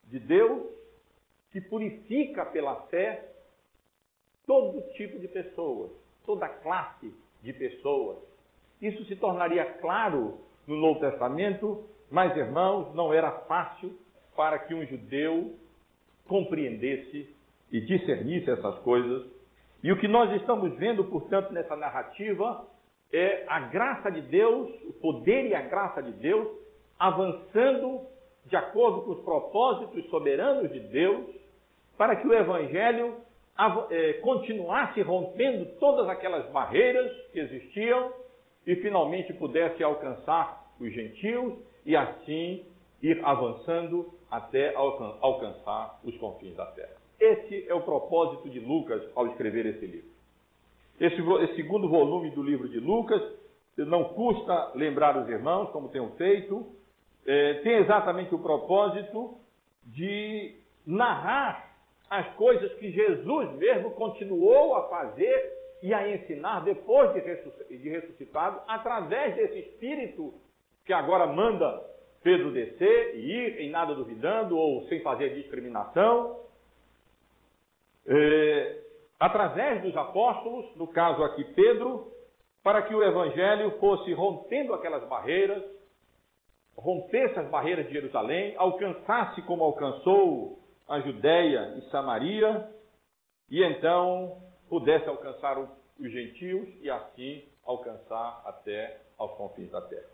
de 0.05 0.19
Deus 0.19 0.67
que 1.51 1.63
purifica 1.63 2.45
pela 2.45 2.75
fé 2.89 3.33
todo 4.47 4.83
tipo 4.93 5.19
de 5.19 5.29
pessoas, 5.29 5.91
toda 6.27 6.47
classe 6.47 7.11
de 7.41 7.55
pessoas. 7.55 8.19
Isso 8.83 9.03
se 9.07 9.17
tornaria 9.17 9.65
claro 9.81 10.39
no 10.67 10.77
Novo 10.77 11.01
Testamento, 11.01 11.89
mas, 12.11 12.37
irmãos, 12.37 12.95
não 12.95 13.15
era 13.15 13.33
fácil 13.33 13.99
para 14.37 14.59
que 14.59 14.75
um 14.75 14.85
judeu 14.85 15.55
compreendesse 16.29 17.35
e 17.71 17.81
discernisse 17.81 18.51
essas 18.51 18.79
coisas. 18.81 19.27
E 19.83 19.93
o 19.93 19.99
que 19.99 20.09
nós 20.09 20.33
estamos 20.41 20.75
vendo, 20.77 21.05
portanto, 21.05 21.53
nessa 21.53 21.77
narrativa 21.77 22.67
é 23.13 23.45
a 23.47 23.61
graça 23.61 24.11
de 24.11 24.21
Deus, 24.23 24.71
o 24.89 24.93
poder 24.95 25.47
e 25.47 25.55
a 25.55 25.63
graça 25.63 26.03
de 26.03 26.13
Deus 26.13 26.49
avançando 26.99 28.01
de 28.47 28.57
acordo 28.57 29.03
com 29.03 29.11
os 29.13 29.25
propósitos 29.25 30.09
soberanos 30.09 30.73
de 30.73 30.81
Deus 30.81 31.27
para 31.97 32.17
que 32.17 32.27
o 32.27 32.35
Evangelho 32.35 33.17
é, 33.91 34.15
continuasse 34.15 35.01
rompendo 35.03 35.67
todas 35.79 36.09
aquelas 36.09 36.51
barreiras 36.51 37.11
que 37.33 37.41
existiam 37.41 38.13
e 38.67 38.77
finalmente 38.77 39.33
pudesse 39.35 39.83
alcançar 39.83 40.65
os 40.81 40.93
gentios 40.93 41.55
e 41.85 41.97
assim 41.97 42.65
ir 43.03 43.21
avançando 43.25 44.13
até 44.31 44.75
alcançar 44.75 46.01
os 46.05 46.17
confins 46.19 46.55
da 46.57 46.67
terra. 46.67 47.06
Esse 47.19 47.69
é 47.69 47.75
o 47.75 47.83
propósito 47.83 48.49
de 48.49 48.61
Lucas 48.61 49.03
ao 49.15 49.27
escrever 49.29 49.67
esse 49.67 49.87
livro. 49.87 50.11
Esse, 51.01 51.21
esse 51.45 51.57
segundo 51.57 51.89
volume 51.89 52.31
do 52.31 52.43
livro 52.43 52.69
de 52.69 52.81
Lucas, 52.81 53.23
não 53.77 54.05
custa 54.05 54.73
lembrar 54.75 55.17
os 55.17 55.29
irmãos, 55.29 55.71
como 55.71 55.89
tenho 55.89 56.11
feito, 56.13 56.67
é, 57.27 57.55
tem 57.63 57.77
exatamente 57.79 58.35
o 58.35 58.39
propósito 58.39 59.39
de 59.85 60.55
narrar 60.87 61.77
as 62.09 62.35
coisas 62.35 62.73
que 62.75 62.91
Jesus 62.91 63.53
mesmo 63.57 63.91
continuou 63.93 64.77
a 64.77 64.89
fazer 64.89 65.53
e 65.83 65.93
a 65.93 66.09
ensinar 66.09 66.61
depois 66.61 67.13
de 67.13 67.89
ressuscitado, 67.89 68.61
através 68.67 69.35
desse 69.35 69.59
Espírito 69.59 70.35
que 70.85 70.93
agora 70.93 71.27
manda 71.27 71.83
Pedro 72.23 72.53
descer 72.53 73.17
e 73.17 73.31
ir 73.31 73.61
em 73.61 73.71
nada 73.71 73.95
duvidando 73.95 74.57
ou 74.57 74.87
sem 74.89 75.01
fazer 75.01 75.35
discriminação. 75.35 76.46
É, 78.09 78.81
através 79.19 79.83
dos 79.83 79.97
apóstolos, 79.97 80.75
no 80.77 80.87
caso 80.89 81.23
aqui 81.25 81.45
Pedro, 81.55 82.13
para 82.63 82.83
que 82.83 82.95
o 82.95 83.03
evangelho 83.03 83.79
fosse 83.79 84.13
rompendo 84.13 84.75
aquelas 84.75 85.07
barreiras, 85.09 85.63
rompesse 86.77 87.39
as 87.39 87.49
barreiras 87.49 87.87
de 87.87 87.93
Jerusalém, 87.93 88.55
alcançasse 88.57 89.41
como 89.43 89.65
alcançou 89.65 90.59
a 90.89 91.01
Judéia 91.01 91.75
e 91.79 91.91
Samaria, 91.91 92.71
e 93.51 93.63
então 93.63 94.43
pudesse 94.69 95.09
alcançar 95.09 95.59
os 95.59 96.13
gentios 96.13 96.69
e 96.83 96.91
assim 96.91 97.45
alcançar 97.65 98.43
até 98.45 99.01
aos 99.19 99.33
confins 99.37 99.71
da 99.71 99.81
terra. 99.81 100.09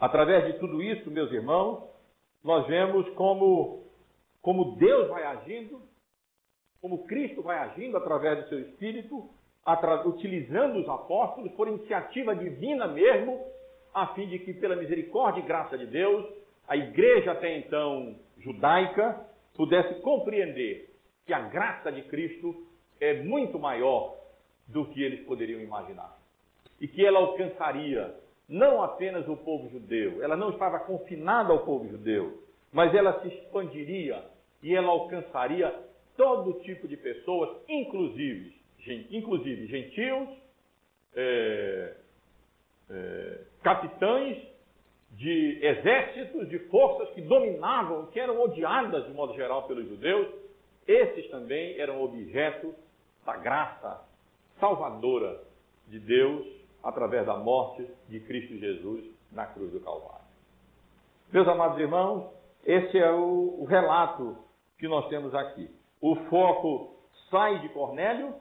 Através 0.00 0.46
de 0.46 0.58
tudo 0.58 0.82
isso, 0.82 1.10
meus 1.10 1.32
irmãos, 1.32 1.88
nós 2.44 2.66
vemos 2.66 3.08
como, 3.14 3.84
como 4.42 4.76
Deus 4.76 5.08
vai 5.08 5.24
agindo, 5.24 5.80
como 6.86 7.04
Cristo 7.04 7.42
vai 7.42 7.58
agindo 7.58 7.96
através 7.96 8.44
do 8.44 8.48
seu 8.48 8.60
Espírito, 8.60 9.28
utilizando 10.04 10.78
os 10.78 10.88
apóstolos 10.88 11.50
por 11.54 11.66
iniciativa 11.66 12.32
divina 12.32 12.86
mesmo, 12.86 13.44
a 13.92 14.06
fim 14.14 14.28
de 14.28 14.38
que, 14.38 14.54
pela 14.54 14.76
misericórdia 14.76 15.40
e 15.40 15.44
graça 15.44 15.76
de 15.76 15.84
Deus, 15.84 16.24
a 16.68 16.76
igreja 16.76 17.32
até 17.32 17.58
então 17.58 18.14
judaica 18.38 19.20
pudesse 19.56 20.00
compreender 20.00 20.94
que 21.26 21.34
a 21.34 21.40
graça 21.40 21.90
de 21.90 22.02
Cristo 22.02 22.54
é 23.00 23.14
muito 23.14 23.58
maior 23.58 24.14
do 24.68 24.84
que 24.86 25.02
eles 25.02 25.26
poderiam 25.26 25.60
imaginar. 25.60 26.16
E 26.80 26.86
que 26.86 27.04
ela 27.04 27.18
alcançaria 27.18 28.14
não 28.48 28.80
apenas 28.80 29.26
o 29.26 29.36
povo 29.36 29.68
judeu, 29.70 30.22
ela 30.22 30.36
não 30.36 30.50
estava 30.50 30.78
confinada 30.78 31.52
ao 31.52 31.64
povo 31.64 31.88
judeu, 31.88 32.44
mas 32.72 32.94
ela 32.94 33.20
se 33.22 33.26
expandiria 33.26 34.22
e 34.62 34.72
ela 34.72 34.88
alcançaria 34.88 35.85
todo 36.16 36.60
tipo 36.60 36.88
de 36.88 36.96
pessoas, 36.96 37.56
inclusive, 37.68 38.54
inclusive 39.10 39.66
gentios, 39.66 40.28
é, 41.14 41.94
é, 42.90 43.40
capitães 43.62 44.38
de 45.12 45.58
exércitos, 45.62 46.48
de 46.48 46.58
forças 46.68 47.08
que 47.14 47.22
dominavam, 47.22 48.06
que 48.06 48.20
eram 48.20 48.40
odiadas 48.40 49.06
de 49.06 49.12
modo 49.12 49.34
geral 49.34 49.66
pelos 49.66 49.88
judeus, 49.88 50.28
esses 50.86 51.28
também 51.30 51.78
eram 51.78 52.02
objeto 52.02 52.74
da 53.24 53.36
graça 53.36 54.04
salvadora 54.60 55.42
de 55.88 55.98
Deus 55.98 56.46
através 56.82 57.26
da 57.26 57.36
morte 57.36 57.86
de 58.08 58.20
Cristo 58.20 58.56
Jesus 58.56 59.04
na 59.32 59.46
cruz 59.46 59.72
do 59.72 59.80
Calvário. 59.80 60.26
Meus 61.32 61.48
amados 61.48 61.78
irmãos, 61.80 62.30
esse 62.64 62.96
é 62.98 63.10
o, 63.10 63.60
o 63.60 63.64
relato 63.64 64.36
que 64.78 64.86
nós 64.86 65.08
temos 65.08 65.34
aqui. 65.34 65.68
O 66.06 66.14
foco 66.30 67.00
sai 67.30 67.58
de 67.62 67.68
Cornélio, 67.70 68.32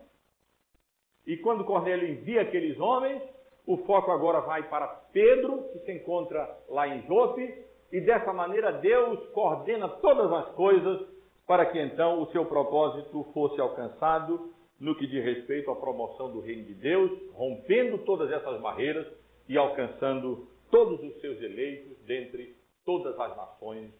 e 1.26 1.36
quando 1.38 1.66
Cornélio 1.66 2.08
envia 2.08 2.44
aqueles 2.44 2.80
homens, 2.80 3.24
o 3.66 3.78
foco 3.78 4.12
agora 4.12 4.42
vai 4.42 4.70
para 4.70 4.86
Pedro, 5.12 5.64
que 5.74 5.80
se 5.80 5.92
encontra 5.94 6.48
lá 6.70 6.88
em 6.88 7.02
Jope, 7.08 7.66
e 7.92 8.02
dessa 8.02 8.32
maneira 8.32 8.72
Deus 8.72 9.20
coordena 9.30 9.90
todas 9.90 10.32
as 10.32 10.54
coisas 10.54 11.08
para 11.48 11.66
que 11.66 11.82
então 11.82 12.22
o 12.22 12.28
seu 12.28 12.46
propósito 12.46 13.24
fosse 13.34 13.60
alcançado 13.60 14.54
no 14.80 14.94
que 14.94 15.08
diz 15.08 15.26
respeito 15.26 15.72
à 15.72 15.76
promoção 15.76 16.32
do 16.32 16.42
reino 16.42 16.66
de 16.66 16.76
Deus, 16.76 17.12
rompendo 17.34 17.98
todas 18.06 18.32
essas 18.32 18.62
barreiras 18.62 19.08
e 19.50 19.58
alcançando 19.58 20.48
todos 20.70 21.02
os 21.02 21.20
seus 21.20 21.42
eleitos 21.42 21.98
dentre 22.06 22.56
todas 22.86 23.20
as 23.20 23.36
nações 23.36 23.92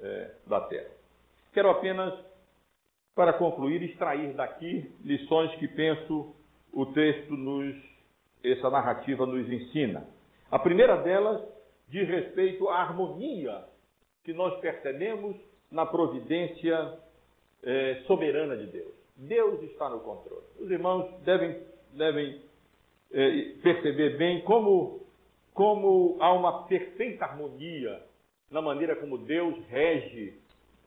é, 0.00 0.34
da 0.46 0.60
terra. 0.60 1.00
Quero 1.54 1.70
apenas, 1.70 2.14
para 3.14 3.32
concluir, 3.32 3.82
extrair 3.82 4.34
daqui 4.34 4.90
lições 5.04 5.54
que 5.56 5.68
penso 5.68 6.34
o 6.72 6.86
texto 6.86 7.32
nos, 7.34 7.74
essa 8.42 8.70
narrativa 8.70 9.26
nos 9.26 9.50
ensina. 9.50 10.06
A 10.50 10.58
primeira 10.58 10.96
delas 10.96 11.42
diz 11.88 12.08
respeito 12.08 12.68
à 12.68 12.80
harmonia 12.80 13.64
que 14.24 14.32
nós 14.32 14.58
percebemos 14.60 15.36
na 15.70 15.86
providência 15.86 16.98
é, 17.62 18.02
soberana 18.06 18.56
de 18.56 18.66
Deus. 18.66 18.94
Deus 19.16 19.62
está 19.64 19.88
no 19.88 20.00
controle. 20.00 20.46
Os 20.58 20.70
irmãos 20.70 21.12
devem, 21.22 21.60
devem 21.92 22.40
é, 23.12 23.54
perceber 23.62 24.16
bem 24.16 24.40
como, 24.42 25.00
como 25.52 26.16
há 26.20 26.32
uma 26.32 26.64
perfeita 26.64 27.24
harmonia 27.24 28.02
na 28.50 28.62
maneira 28.62 28.96
como 28.96 29.18
Deus 29.18 29.54
rege 29.68 30.38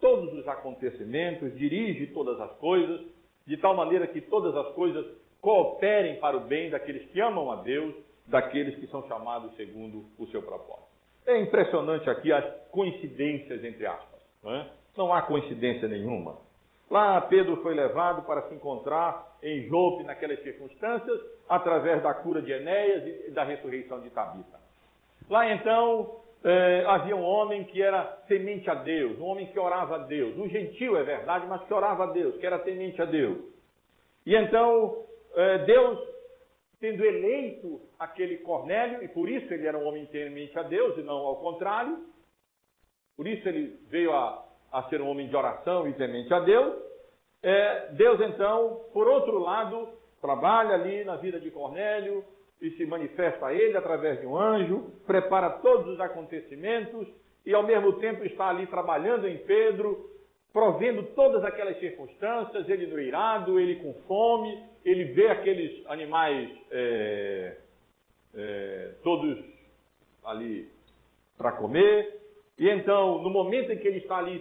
todos 0.04 0.34
os 0.34 0.46
acontecimentos, 0.50 1.58
dirige 1.58 2.08
todas 2.08 2.38
as 2.42 2.52
coisas, 2.58 3.00
de 3.48 3.56
tal 3.56 3.74
maneira 3.74 4.06
que 4.06 4.20
todas 4.20 4.54
as 4.54 4.68
coisas 4.74 5.06
cooperem 5.40 6.20
para 6.20 6.36
o 6.36 6.42
bem 6.42 6.70
daqueles 6.70 7.10
que 7.10 7.22
amam 7.22 7.50
a 7.50 7.56
Deus, 7.62 7.96
daqueles 8.28 8.76
que 8.76 8.88
são 8.88 9.08
chamados 9.08 9.56
segundo 9.56 10.04
o 10.20 10.28
seu 10.28 10.42
propósito. 10.42 10.92
É 11.26 11.40
impressionante 11.40 12.10
aqui 12.10 12.34
as 12.34 12.44
coincidências, 12.70 13.64
entre 13.64 13.86
aspas. 13.86 14.20
Não, 14.44 14.54
é? 14.54 14.68
não 14.98 15.14
há 15.14 15.22
coincidência 15.22 15.88
nenhuma. 15.88 16.36
Lá 16.92 17.22
Pedro 17.22 17.56
foi 17.64 17.74
levado 17.74 18.24
para 18.24 18.42
se 18.50 18.56
encontrar 18.56 19.38
em 19.42 19.70
Jope 19.70 20.04
naquelas 20.04 20.44
circunstâncias, 20.44 21.22
através 21.48 22.04
da 22.04 22.14
cura 22.14 22.42
de 22.42 22.52
Enéas 22.52 23.28
e 23.30 23.32
da 23.32 23.46
ressurreição 23.46 24.02
de 24.02 24.10
Tabita. 24.10 24.60
Lá 25.30 25.50
então 25.50 26.23
eh, 26.44 26.84
havia 26.88 27.16
um 27.16 27.24
homem 27.24 27.64
que 27.66 27.82
era 27.82 28.04
temente 28.28 28.70
a 28.70 28.76
Deus, 28.76 29.20
um 29.20 29.26
homem 29.26 29.48
que 29.48 29.60
orava 29.60 29.96
a 29.96 30.00
Deus, 30.00 30.38
um 30.38 30.48
gentil 30.48 30.98
é 30.98 31.04
verdade, 31.04 31.46
mas 31.48 31.64
que 31.64 31.74
orava 31.74 32.04
a 32.04 32.12
Deus, 32.12 32.38
que 32.38 32.46
era 32.46 32.60
temente 32.60 33.02
a 33.02 33.06
Deus. 33.06 33.38
E 34.26 34.36
então 34.36 35.06
eh, 35.36 35.58
Deus, 35.60 36.00
tendo 36.80 37.04
eleito 37.04 37.82
aquele 37.98 38.38
Cornélio, 38.38 39.04
e 39.04 39.08
por 39.08 39.30
isso 39.30 39.54
ele 39.54 39.68
era 39.68 39.78
um 39.78 39.86
homem 39.86 40.06
temente 40.08 40.58
a 40.58 40.64
Deus 40.64 40.98
e 40.98 41.02
não 41.02 41.18
ao 41.18 41.38
contrário, 41.38 41.98
por 43.16 43.28
isso 43.28 43.48
ele 43.48 43.80
veio 43.90 44.12
a 44.14 44.44
a 44.74 44.82
ser 44.90 45.00
um 45.00 45.08
homem 45.08 45.28
de 45.28 45.36
oração 45.36 45.88
e 45.88 45.94
temente 45.94 46.34
a 46.34 46.40
Deus. 46.40 46.74
É, 47.44 47.90
Deus, 47.92 48.20
então, 48.22 48.82
por 48.92 49.08
outro 49.08 49.38
lado, 49.38 49.88
trabalha 50.20 50.74
ali 50.74 51.04
na 51.04 51.16
vida 51.18 51.40
de 51.40 51.52
Cornélio 51.52 52.26
e 52.64 52.72
se 52.72 52.86
manifesta 52.86 53.48
a 53.48 53.54
ele 53.54 53.76
através 53.76 54.22
de 54.22 54.26
um 54.26 54.38
anjo, 54.38 54.90
prepara 55.06 55.50
todos 55.50 55.94
os 55.94 56.00
acontecimentos 56.00 57.06
e, 57.46 57.54
ao 57.54 57.62
mesmo 57.62 58.00
tempo, 58.00 58.24
está 58.24 58.48
ali 58.48 58.66
trabalhando 58.68 59.28
em 59.28 59.38
Pedro, 59.40 60.10
provendo 60.54 61.04
todas 61.14 61.44
aquelas 61.44 61.78
circunstâncias, 61.80 62.70
ele 62.70 62.88
no 62.88 63.02
irado, 63.02 63.60
ele 63.60 63.76
com 63.76 63.94
fome, 64.08 64.64
ele 64.86 65.04
vê 65.06 65.28
aqueles 65.28 65.86
animais 65.88 66.50
é, 66.72 67.58
é, 68.34 68.92
todos 69.04 69.44
ali 70.24 70.70
para 71.38 71.52
comer, 71.52 72.22
e 72.64 72.70
então, 72.70 73.22
no 73.22 73.30
momento 73.30 73.74
em 73.74 73.78
que 73.78 73.86
ele 73.86 73.98
está 73.98 74.20
ali 74.20 74.40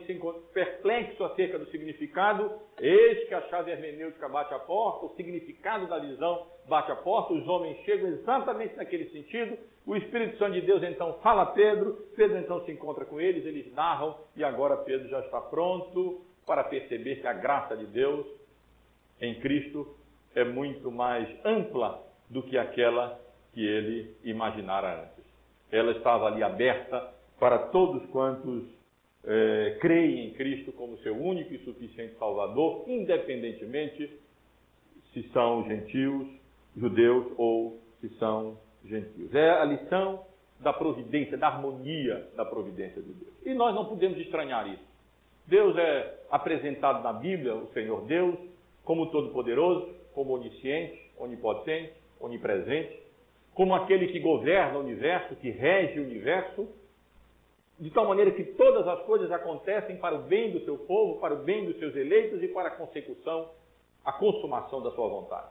perplexo 0.54 1.24
acerca 1.24 1.58
do 1.58 1.66
significado, 1.72 2.52
eis 2.78 3.26
que 3.26 3.34
a 3.34 3.42
chave 3.48 3.72
hermenêutica 3.72 4.28
bate 4.28 4.54
a 4.54 4.60
porta, 4.60 5.06
o 5.06 5.16
significado 5.16 5.88
da 5.88 5.98
visão 5.98 6.46
bate 6.68 6.92
a 6.92 6.94
porta, 6.94 7.32
os 7.32 7.48
homens 7.48 7.84
chegam 7.84 8.08
exatamente 8.10 8.76
naquele 8.76 9.06
sentido, 9.06 9.58
o 9.84 9.96
Espírito 9.96 10.38
Santo 10.38 10.52
de 10.52 10.60
Deus 10.60 10.84
então 10.84 11.14
fala 11.14 11.42
a 11.42 11.46
Pedro, 11.46 11.94
Pedro 12.14 12.38
então 12.38 12.64
se 12.64 12.70
encontra 12.70 13.04
com 13.04 13.20
eles, 13.20 13.44
eles 13.44 13.74
narram, 13.74 14.16
e 14.36 14.44
agora 14.44 14.76
Pedro 14.76 15.08
já 15.08 15.18
está 15.18 15.40
pronto 15.40 16.24
para 16.46 16.62
perceber 16.62 17.16
que 17.16 17.26
a 17.26 17.32
graça 17.32 17.76
de 17.76 17.86
Deus 17.86 18.24
em 19.20 19.34
Cristo 19.40 19.96
é 20.32 20.44
muito 20.44 20.92
mais 20.92 21.28
ampla 21.44 22.00
do 22.30 22.40
que 22.40 22.56
aquela 22.56 23.20
que 23.52 23.66
ele 23.66 24.14
imaginara 24.22 25.06
antes. 25.06 25.24
Ela 25.72 25.90
estava 25.90 26.28
ali 26.28 26.40
aberta 26.44 27.20
para 27.42 27.58
todos 27.58 28.06
quantos 28.10 28.62
é, 29.24 29.76
creem 29.80 30.28
em 30.28 30.30
Cristo 30.34 30.70
como 30.70 30.96
seu 30.98 31.20
único 31.20 31.52
e 31.52 31.58
suficiente 31.64 32.14
Salvador, 32.16 32.84
independentemente 32.86 34.16
se 35.12 35.24
são 35.32 35.66
gentios, 35.66 36.28
judeus 36.76 37.32
ou 37.36 37.80
se 38.00 38.10
são 38.10 38.56
gentios. 38.84 39.34
É 39.34 39.50
a 39.50 39.64
lição 39.64 40.24
da 40.60 40.72
providência, 40.72 41.36
da 41.36 41.48
harmonia 41.48 42.28
da 42.36 42.44
providência 42.44 43.02
de 43.02 43.12
Deus. 43.12 43.32
E 43.44 43.52
nós 43.54 43.74
não 43.74 43.86
podemos 43.86 44.20
estranhar 44.20 44.68
isso. 44.68 44.86
Deus 45.44 45.76
é 45.76 46.20
apresentado 46.30 47.02
na 47.02 47.12
Bíblia, 47.12 47.56
o 47.56 47.66
Senhor 47.72 48.02
Deus, 48.02 48.38
como 48.84 49.10
todo-poderoso, 49.10 49.92
como 50.14 50.34
onisciente, 50.34 51.10
onipotente, 51.18 51.92
onipresente, 52.20 53.02
como 53.52 53.74
aquele 53.74 54.12
que 54.12 54.20
governa 54.20 54.78
o 54.78 54.82
universo, 54.82 55.34
que 55.34 55.50
rege 55.50 55.98
o 55.98 56.04
universo, 56.04 56.68
de 57.82 57.90
tal 57.90 58.06
maneira 58.06 58.30
que 58.30 58.44
todas 58.44 58.86
as 58.86 59.02
coisas 59.02 59.28
acontecem 59.32 59.96
para 59.96 60.14
o 60.14 60.22
bem 60.22 60.52
do 60.52 60.60
seu 60.60 60.78
povo, 60.78 61.18
para 61.18 61.34
o 61.34 61.38
bem 61.38 61.66
dos 61.66 61.76
seus 61.80 61.96
eleitos 61.96 62.40
e 62.40 62.46
para 62.46 62.68
a 62.68 62.76
consecução, 62.76 63.50
a 64.04 64.12
consumação 64.12 64.80
da 64.80 64.92
sua 64.92 65.08
vontade. 65.08 65.48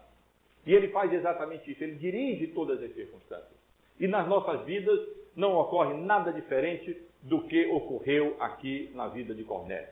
E 0.65 0.73
ele 0.73 0.87
faz 0.87 1.11
exatamente 1.11 1.69
isso, 1.69 1.83
ele 1.83 1.95
dirige 1.95 2.47
todas 2.47 2.81
as 2.81 2.93
circunstâncias. 2.93 3.51
E 3.99 4.07
nas 4.07 4.29
nossas 4.29 4.63
vidas 4.63 4.97
não 5.35 5.57
ocorre 5.57 5.93
nada 5.93 6.31
diferente 6.31 7.05
do 7.21 7.41
que 7.41 7.65
ocorreu 7.65 8.37
aqui 8.39 8.89
na 8.95 9.09
vida 9.09 9.35
de 9.35 9.43
Cornélio. 9.43 9.89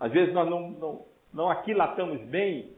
Às 0.00 0.10
vezes 0.12 0.32
nós 0.32 0.48
não, 0.48 0.70
não, 0.70 1.04
não 1.30 1.50
aquilatamos 1.50 2.22
bem, 2.22 2.72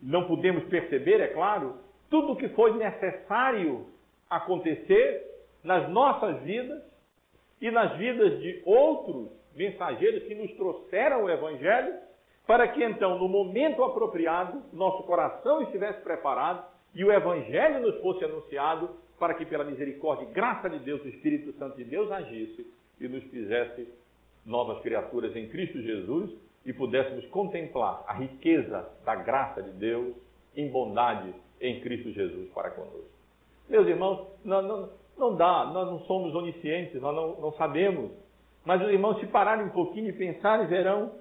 não 0.00 0.26
podemos 0.26 0.64
perceber, 0.64 1.20
é 1.20 1.28
claro, 1.28 1.74
tudo 2.08 2.32
o 2.32 2.36
que 2.36 2.48
foi 2.48 2.72
necessário 2.78 3.86
acontecer 4.30 5.26
nas 5.62 5.90
nossas 5.90 6.42
vidas 6.42 6.89
e 7.60 7.70
nas 7.70 7.96
vidas 7.96 8.40
de 8.40 8.62
outros 8.64 9.28
mensageiros 9.54 10.22
que 10.24 10.34
nos 10.34 10.52
trouxeram 10.54 11.24
o 11.24 11.30
Evangelho, 11.30 11.94
para 12.46 12.66
que 12.68 12.82
então, 12.82 13.18
no 13.18 13.28
momento 13.28 13.84
apropriado, 13.84 14.62
nosso 14.72 15.02
coração 15.04 15.62
estivesse 15.62 16.00
preparado 16.00 16.64
e 16.94 17.04
o 17.04 17.12
Evangelho 17.12 17.80
nos 17.80 18.00
fosse 18.00 18.24
anunciado, 18.24 18.90
para 19.18 19.34
que, 19.34 19.44
pela 19.44 19.64
misericórdia 19.64 20.24
e 20.24 20.32
graça 20.32 20.68
de 20.70 20.78
Deus, 20.78 21.04
o 21.04 21.08
Espírito 21.08 21.52
Santo 21.58 21.76
de 21.76 21.84
Deus 21.84 22.10
agisse 22.10 22.66
e 22.98 23.06
nos 23.06 23.22
fizesse 23.24 23.86
novas 24.44 24.80
criaturas 24.80 25.36
em 25.36 25.48
Cristo 25.48 25.80
Jesus 25.82 26.30
e 26.64 26.72
pudéssemos 26.72 27.26
contemplar 27.26 28.02
a 28.06 28.14
riqueza 28.14 28.88
da 29.04 29.14
graça 29.14 29.62
de 29.62 29.70
Deus 29.72 30.14
em 30.56 30.68
bondade 30.68 31.34
em 31.60 31.80
Cristo 31.80 32.10
Jesus 32.12 32.48
para 32.50 32.70
conosco. 32.70 33.10
Meus 33.68 33.86
irmãos, 33.86 34.26
não, 34.44 34.62
não, 34.62 34.90
não 35.20 35.36
dá, 35.36 35.66
nós 35.66 35.86
não 35.86 36.00
somos 36.00 36.34
oniscientes, 36.34 37.00
nós 37.00 37.14
não, 37.14 37.40
não 37.40 37.52
sabemos. 37.52 38.10
Mas 38.64 38.82
os 38.82 38.88
irmãos, 38.88 39.20
se 39.20 39.26
pararem 39.26 39.66
um 39.66 39.70
pouquinho 39.70 40.08
e 40.08 40.12
pensarem, 40.12 40.66
verão 40.66 41.12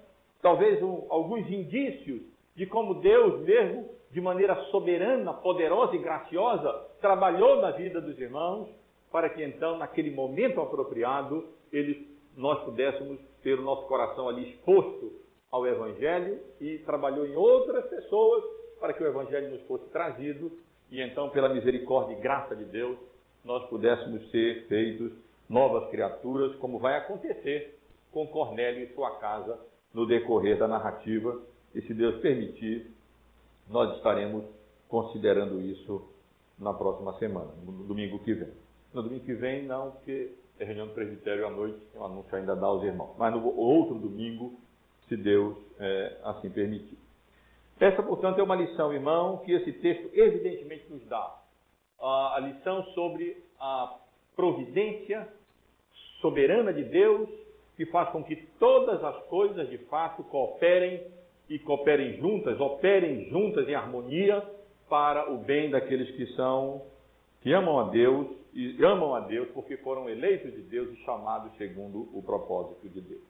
talvez 0.41 0.81
um, 0.81 1.05
alguns 1.09 1.49
indícios 1.49 2.21
de 2.55 2.65
como 2.65 2.95
Deus 2.95 3.41
mesmo, 3.41 3.89
de 4.11 4.19
maneira 4.19 4.55
soberana, 4.65 5.33
poderosa 5.33 5.95
e 5.95 5.99
graciosa, 5.99 6.71
trabalhou 6.99 7.61
na 7.61 7.71
vida 7.71 8.01
dos 8.01 8.17
irmãos, 8.19 8.67
para 9.11 9.29
que 9.29 9.43
então, 9.43 9.77
naquele 9.77 10.11
momento 10.11 10.59
apropriado, 10.59 11.47
eles, 11.71 11.97
nós 12.35 12.59
pudéssemos 12.63 13.19
ter 13.43 13.59
o 13.59 13.61
nosso 13.61 13.87
coração 13.87 14.27
ali 14.27 14.49
exposto 14.49 15.11
ao 15.51 15.65
Evangelho 15.65 16.39
e 16.59 16.79
trabalhou 16.79 17.25
em 17.25 17.35
outras 17.35 17.85
pessoas 17.87 18.43
para 18.79 18.93
que 18.93 19.03
o 19.03 19.07
Evangelho 19.07 19.51
nos 19.51 19.61
fosse 19.63 19.89
trazido 19.89 20.51
e 20.91 21.01
então, 21.01 21.29
pela 21.29 21.49
misericórdia 21.49 22.15
e 22.15 22.19
graça 22.19 22.55
de 22.55 22.65
Deus, 22.65 22.97
nós 23.43 23.67
pudéssemos 23.69 24.29
ser 24.31 24.65
feitos 24.67 25.11
novas 25.49 25.89
criaturas, 25.89 26.55
como 26.57 26.79
vai 26.79 26.97
acontecer 26.97 27.79
com 28.11 28.27
Cornélio 28.27 28.83
e 28.83 28.93
sua 28.93 29.17
casa 29.17 29.59
no 29.93 30.05
decorrer 30.05 30.57
da 30.57 30.67
narrativa. 30.67 31.41
E 31.73 31.81
se 31.81 31.93
Deus 31.93 32.19
permitir, 32.21 32.91
nós 33.69 33.95
estaremos 33.97 34.43
considerando 34.87 35.61
isso 35.61 36.07
na 36.57 36.73
próxima 36.73 37.17
semana, 37.17 37.51
no 37.63 37.83
domingo 37.83 38.19
que 38.19 38.33
vem. 38.33 38.51
No 38.93 39.03
domingo 39.03 39.23
que 39.23 39.33
vem, 39.33 39.63
não, 39.65 39.91
porque 39.91 40.33
é 40.59 40.65
reunião 40.65 40.87
do 40.87 40.93
presbitério 40.93 41.47
à 41.47 41.49
noite, 41.49 41.79
o 41.95 42.03
anúncio 42.03 42.35
ainda 42.35 42.55
dá 42.55 42.67
aos 42.67 42.83
irmãos. 42.83 43.15
Mas 43.17 43.33
no 43.33 43.55
outro 43.55 43.95
domingo, 43.95 44.59
se 45.07 45.15
Deus 45.15 45.55
é, 45.79 46.17
assim 46.23 46.49
permitir. 46.49 46.97
Essa, 47.79 48.03
portanto, 48.03 48.39
é 48.39 48.43
uma 48.43 48.55
lição, 48.55 48.93
irmão, 48.93 49.37
que 49.37 49.53
esse 49.53 49.71
texto 49.73 50.09
evidentemente 50.13 50.85
nos 50.89 51.05
dá. 51.05 51.38
A 52.01 52.39
lição 52.41 52.83
sobre 52.93 53.37
a 53.59 53.97
providência 54.35 55.27
soberana 56.21 56.73
de 56.73 56.83
Deus, 56.83 57.29
que 57.75 57.85
faz 57.87 58.09
com 58.09 58.23
que 58.23 58.35
todas 58.59 59.03
as 59.03 59.23
coisas, 59.25 59.69
de 59.69 59.77
fato, 59.79 60.23
cooperem 60.23 61.05
e 61.49 61.57
cooperem 61.59 62.17
juntas, 62.17 62.59
operem 62.59 63.29
juntas 63.29 63.67
em 63.67 63.75
harmonia 63.75 64.45
para 64.89 65.31
o 65.31 65.37
bem 65.37 65.69
daqueles 65.69 66.09
que 66.11 66.25
são, 66.35 66.83
que 67.41 67.51
amam 67.53 67.79
a 67.79 67.89
Deus 67.89 68.27
e 68.53 68.83
amam 68.83 69.13
a 69.15 69.21
Deus 69.21 69.49
porque 69.49 69.77
foram 69.77 70.09
eleitos 70.09 70.53
de 70.53 70.61
Deus 70.61 70.89
e 70.91 71.03
chamados 71.03 71.55
segundo 71.57 72.09
o 72.13 72.21
propósito 72.23 72.87
de 72.89 73.01
Deus. 73.01 73.21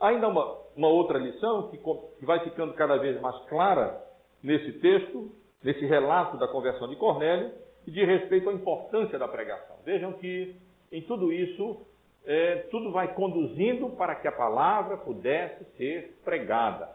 Ainda 0.00 0.28
uma, 0.28 0.58
uma 0.76 0.88
outra 0.88 1.18
lição 1.18 1.68
que, 1.68 1.78
que 1.78 2.24
vai 2.24 2.40
ficando 2.40 2.74
cada 2.74 2.96
vez 2.96 3.20
mais 3.20 3.36
clara 3.46 4.02
nesse 4.42 4.72
texto, 4.80 5.30
nesse 5.62 5.84
relato 5.86 6.36
da 6.36 6.48
conversão 6.48 6.88
de 6.88 6.96
Cornélio, 6.96 7.52
e 7.86 7.90
de 7.90 8.04
respeito 8.04 8.48
à 8.48 8.52
importância 8.52 9.18
da 9.18 9.28
pregação. 9.28 9.76
Vejam 9.84 10.12
que 10.14 10.56
em 10.94 11.02
tudo 11.02 11.32
isso, 11.32 11.84
é, 12.24 12.66
tudo 12.70 12.92
vai 12.92 13.14
conduzindo 13.14 13.90
para 13.90 14.14
que 14.14 14.28
a 14.28 14.32
palavra 14.32 14.96
pudesse 14.96 15.64
ser 15.76 16.16
pregada. 16.24 16.88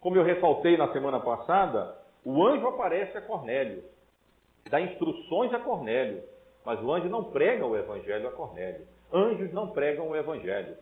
Como 0.00 0.16
eu 0.16 0.24
ressaltei 0.24 0.76
na 0.76 0.92
semana 0.92 1.20
passada, 1.20 1.96
o 2.24 2.44
anjo 2.44 2.66
aparece 2.66 3.16
a 3.16 3.22
Cornélio, 3.22 3.84
dá 4.68 4.80
instruções 4.80 5.54
a 5.54 5.60
Cornélio, 5.60 6.22
mas 6.64 6.82
o 6.82 6.92
anjo 6.92 7.08
não 7.08 7.24
prega 7.24 7.64
o 7.64 7.76
evangelho 7.76 8.28
a 8.28 8.32
Cornélio. 8.32 8.86
Anjos 9.12 9.52
não 9.52 9.68
pregam 9.70 10.08
o 10.08 10.16
evangelho. 10.16 10.76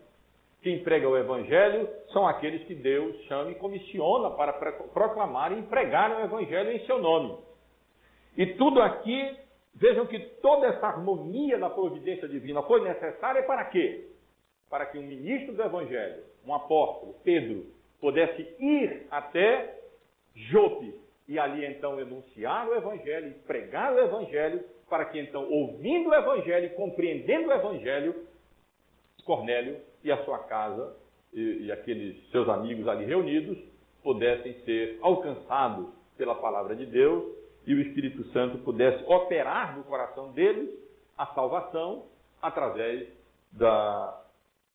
Quem 0.61 0.83
prega 0.83 1.07
o 1.07 1.15
Evangelho 1.15 1.87
são 2.11 2.27
aqueles 2.27 2.63
que 2.65 2.73
Deus 2.73 3.15
chama 3.27 3.51
e 3.51 3.55
comissiona 3.55 4.31
para 4.31 4.51
proclamar 4.53 5.57
e 5.57 5.61
pregar 5.61 6.11
o 6.11 6.19
Evangelho 6.25 6.71
em 6.71 6.85
seu 6.85 6.99
nome. 6.99 7.37
E 8.37 8.45
tudo 8.53 8.79
aqui, 8.81 9.35
vejam 9.73 10.05
que 10.05 10.19
toda 10.41 10.67
essa 10.67 10.85
harmonia 10.85 11.57
da 11.57 11.71
providência 11.71 12.27
divina 12.27 12.61
foi 12.61 12.81
necessária 12.81 13.41
para 13.43 13.65
quê? 13.65 14.05
Para 14.69 14.85
que 14.85 14.99
um 14.99 15.03
ministro 15.03 15.55
do 15.55 15.63
Evangelho, 15.63 16.23
um 16.45 16.53
apóstolo, 16.53 17.15
Pedro, 17.23 17.65
pudesse 17.99 18.47
ir 18.59 19.07
até 19.09 19.79
Jope 20.35 20.93
e 21.27 21.39
ali 21.39 21.65
então 21.65 21.99
enunciar 21.99 22.69
o 22.69 22.75
Evangelho 22.75 23.33
pregar 23.47 23.91
o 23.93 23.99
Evangelho, 23.99 24.63
para 24.87 25.05
que 25.05 25.19
então, 25.19 25.49
ouvindo 25.49 26.09
o 26.09 26.13
Evangelho 26.13 26.69
compreendendo 26.75 27.49
o 27.49 27.53
Evangelho, 27.53 28.27
Cornélio 29.25 29.77
e 30.03 30.11
a 30.11 30.23
sua 30.23 30.39
casa 30.39 30.95
e, 31.33 31.65
e 31.65 31.71
aqueles 31.71 32.29
seus 32.29 32.47
amigos 32.47 32.87
ali 32.87 33.03
reunidos 33.03 33.57
pudessem 34.03 34.53
ser 34.63 34.99
alcançados 35.01 35.87
pela 36.15 36.35
palavra 36.35 36.75
de 36.75 36.85
Deus 36.85 37.36
e 37.67 37.73
o 37.73 37.81
Espírito 37.81 38.23
Santo 38.31 38.59
pudesse 38.59 39.03
operar 39.11 39.77
no 39.77 39.83
coração 39.83 40.31
deles 40.31 40.73
a 41.17 41.27
salvação 41.27 42.05
através 42.41 43.09
da, 43.51 44.23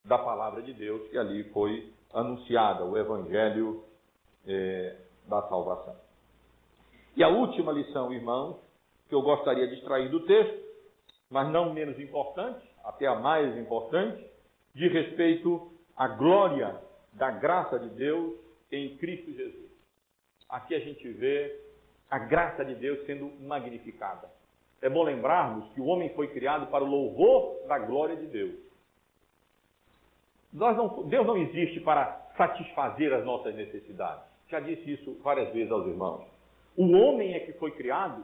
da 0.04 0.18
palavra 0.18 0.60
de 0.60 0.74
Deus 0.74 1.08
que 1.08 1.16
ali 1.16 1.44
foi 1.44 1.90
anunciada, 2.12 2.84
o 2.84 2.98
Evangelho 2.98 3.82
é, 4.46 4.96
da 5.26 5.40
salvação. 5.48 5.96
E 7.16 7.24
a 7.24 7.28
última 7.28 7.72
lição, 7.72 8.12
irmãos, 8.12 8.58
que 9.08 9.14
eu 9.14 9.22
gostaria 9.22 9.66
de 9.68 9.74
extrair 9.74 10.10
do 10.10 10.26
texto, 10.26 10.62
mas 11.30 11.48
não 11.48 11.72
menos 11.72 11.98
importante, 11.98 12.62
até 12.84 13.06
a 13.06 13.14
mais 13.14 13.56
importante, 13.56 14.22
de 14.74 14.88
respeito 14.88 15.72
à 15.96 16.08
glória 16.08 16.78
da 17.14 17.30
graça 17.30 17.78
de 17.78 17.88
Deus 17.90 18.34
em 18.70 18.98
Cristo 18.98 19.32
Jesus. 19.32 19.70
Aqui 20.48 20.74
a 20.74 20.80
gente 20.80 21.08
vê 21.08 21.71
a 22.12 22.18
graça 22.18 22.62
de 22.62 22.74
Deus 22.74 23.06
sendo 23.06 23.32
magnificada. 23.40 24.28
É 24.82 24.88
bom 24.90 25.02
lembrarmos 25.02 25.72
que 25.72 25.80
o 25.80 25.86
homem 25.86 26.10
foi 26.10 26.28
criado 26.28 26.66
para 26.66 26.84
o 26.84 26.86
louvor 26.86 27.66
da 27.66 27.78
glória 27.78 28.14
de 28.16 28.26
Deus. 28.26 28.54
Não, 30.52 31.04
Deus 31.04 31.26
não 31.26 31.38
existe 31.38 31.80
para 31.80 32.30
satisfazer 32.36 33.14
as 33.14 33.24
nossas 33.24 33.54
necessidades. 33.54 34.24
Já 34.50 34.60
disse 34.60 34.92
isso 34.92 35.18
várias 35.22 35.54
vezes 35.54 35.72
aos 35.72 35.86
irmãos. 35.86 36.26
O 36.76 36.92
homem 36.92 37.32
é 37.32 37.40
que 37.40 37.54
foi 37.54 37.70
criado, 37.70 38.22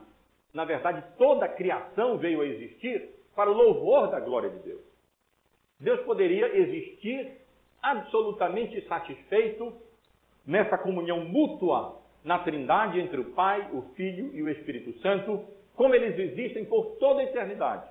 na 0.53 0.65
verdade, 0.65 1.03
toda 1.17 1.45
a 1.45 1.49
criação 1.49 2.19
veio 2.19 2.41
a 2.41 2.45
existir 2.45 3.09
para 3.35 3.49
o 3.49 3.55
louvor 3.55 4.11
da 4.11 4.19
glória 4.19 4.51
de 4.51 4.59
Deus. 4.59 4.83
Deus 5.79 5.99
poderia 6.01 6.55
existir 6.55 7.41
absolutamente 7.81 8.87
satisfeito 8.87 9.73
nessa 10.45 10.77
comunhão 10.77 11.25
mútua 11.25 11.98
na 12.29 12.37
Trindade 12.37 12.99
entre 12.99 13.19
o 13.19 13.31
Pai, 13.31 13.71
o 13.73 13.81
Filho 13.95 14.29
e 14.35 14.43
o 14.43 14.49
Espírito 14.49 14.93
Santo, 14.99 15.45
como 15.75 15.95
eles 15.95 16.15
existem 16.19 16.63
por 16.63 16.97
toda 16.99 17.21
a 17.21 17.23
eternidade. 17.23 17.89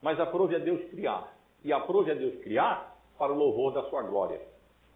Mas 0.00 0.20
aprove 0.20 0.54
a 0.54 0.60
Deus 0.60 0.80
criar, 0.90 1.36
e 1.64 1.72
aprove 1.72 2.12
a 2.12 2.14
Deus 2.14 2.40
criar 2.44 2.96
para 3.18 3.32
o 3.32 3.36
louvor 3.36 3.74
da 3.74 3.82
sua 3.90 4.02
glória, 4.02 4.40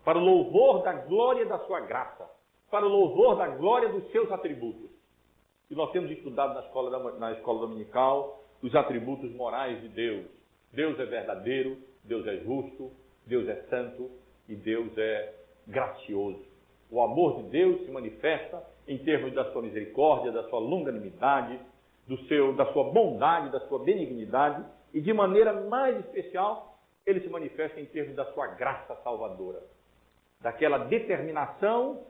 para 0.04 0.16
o 0.16 0.24
louvor 0.24 0.84
da 0.84 0.92
glória 0.92 1.44
da 1.44 1.58
sua 1.66 1.80
graça, 1.80 2.24
para 2.70 2.86
o 2.86 2.88
louvor 2.88 3.34
da 3.34 3.48
glória 3.48 3.88
dos 3.88 4.08
seus 4.12 4.30
atributos. 4.30 4.92
E 5.68 5.74
nós 5.74 5.90
temos 5.90 6.12
estudado 6.12 6.54
na 6.54 6.60
escola, 6.60 7.18
na 7.18 7.32
escola 7.32 7.66
dominical 7.66 8.44
os 8.62 8.72
atributos 8.76 9.32
morais 9.32 9.82
de 9.82 9.88
Deus. 9.88 10.26
Deus 10.72 11.00
é 11.00 11.04
verdadeiro, 11.04 11.78
Deus 12.04 12.24
é 12.28 12.36
justo, 12.36 12.92
Deus 13.26 13.48
é 13.48 13.56
santo 13.62 14.08
e 14.48 14.54
Deus 14.54 14.96
é 14.96 15.34
gracioso. 15.66 16.51
O 16.93 17.01
amor 17.01 17.43
de 17.43 17.49
Deus 17.49 17.86
se 17.86 17.90
manifesta 17.90 18.62
em 18.86 18.99
termos 18.99 19.32
da 19.32 19.51
sua 19.51 19.62
misericórdia, 19.62 20.30
da 20.30 20.47
sua 20.51 20.59
longanimidade, 20.59 21.59
do 22.07 22.18
seu, 22.26 22.55
da 22.55 22.70
sua 22.74 22.84
bondade, 22.84 23.51
da 23.51 23.61
sua 23.61 23.78
benignidade, 23.78 24.62
e 24.93 25.01
de 25.01 25.11
maneira 25.11 25.55
mais 25.68 25.99
especial, 26.01 26.76
ele 27.07 27.20
se 27.20 27.30
manifesta 27.30 27.80
em 27.80 27.86
termos 27.86 28.14
da 28.14 28.26
sua 28.32 28.49
graça 28.49 28.95
salvadora, 28.97 29.62
daquela 30.43 30.76
determinação 30.76 32.03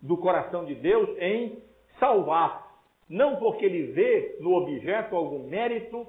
do 0.00 0.16
coração 0.16 0.64
de 0.64 0.74
Deus 0.76 1.10
em 1.18 1.62
salvar, 1.98 2.72
não 3.06 3.36
porque 3.36 3.66
ele 3.66 3.92
vê 3.92 4.38
no 4.40 4.54
objeto 4.54 5.14
algum 5.14 5.46
mérito, 5.46 6.06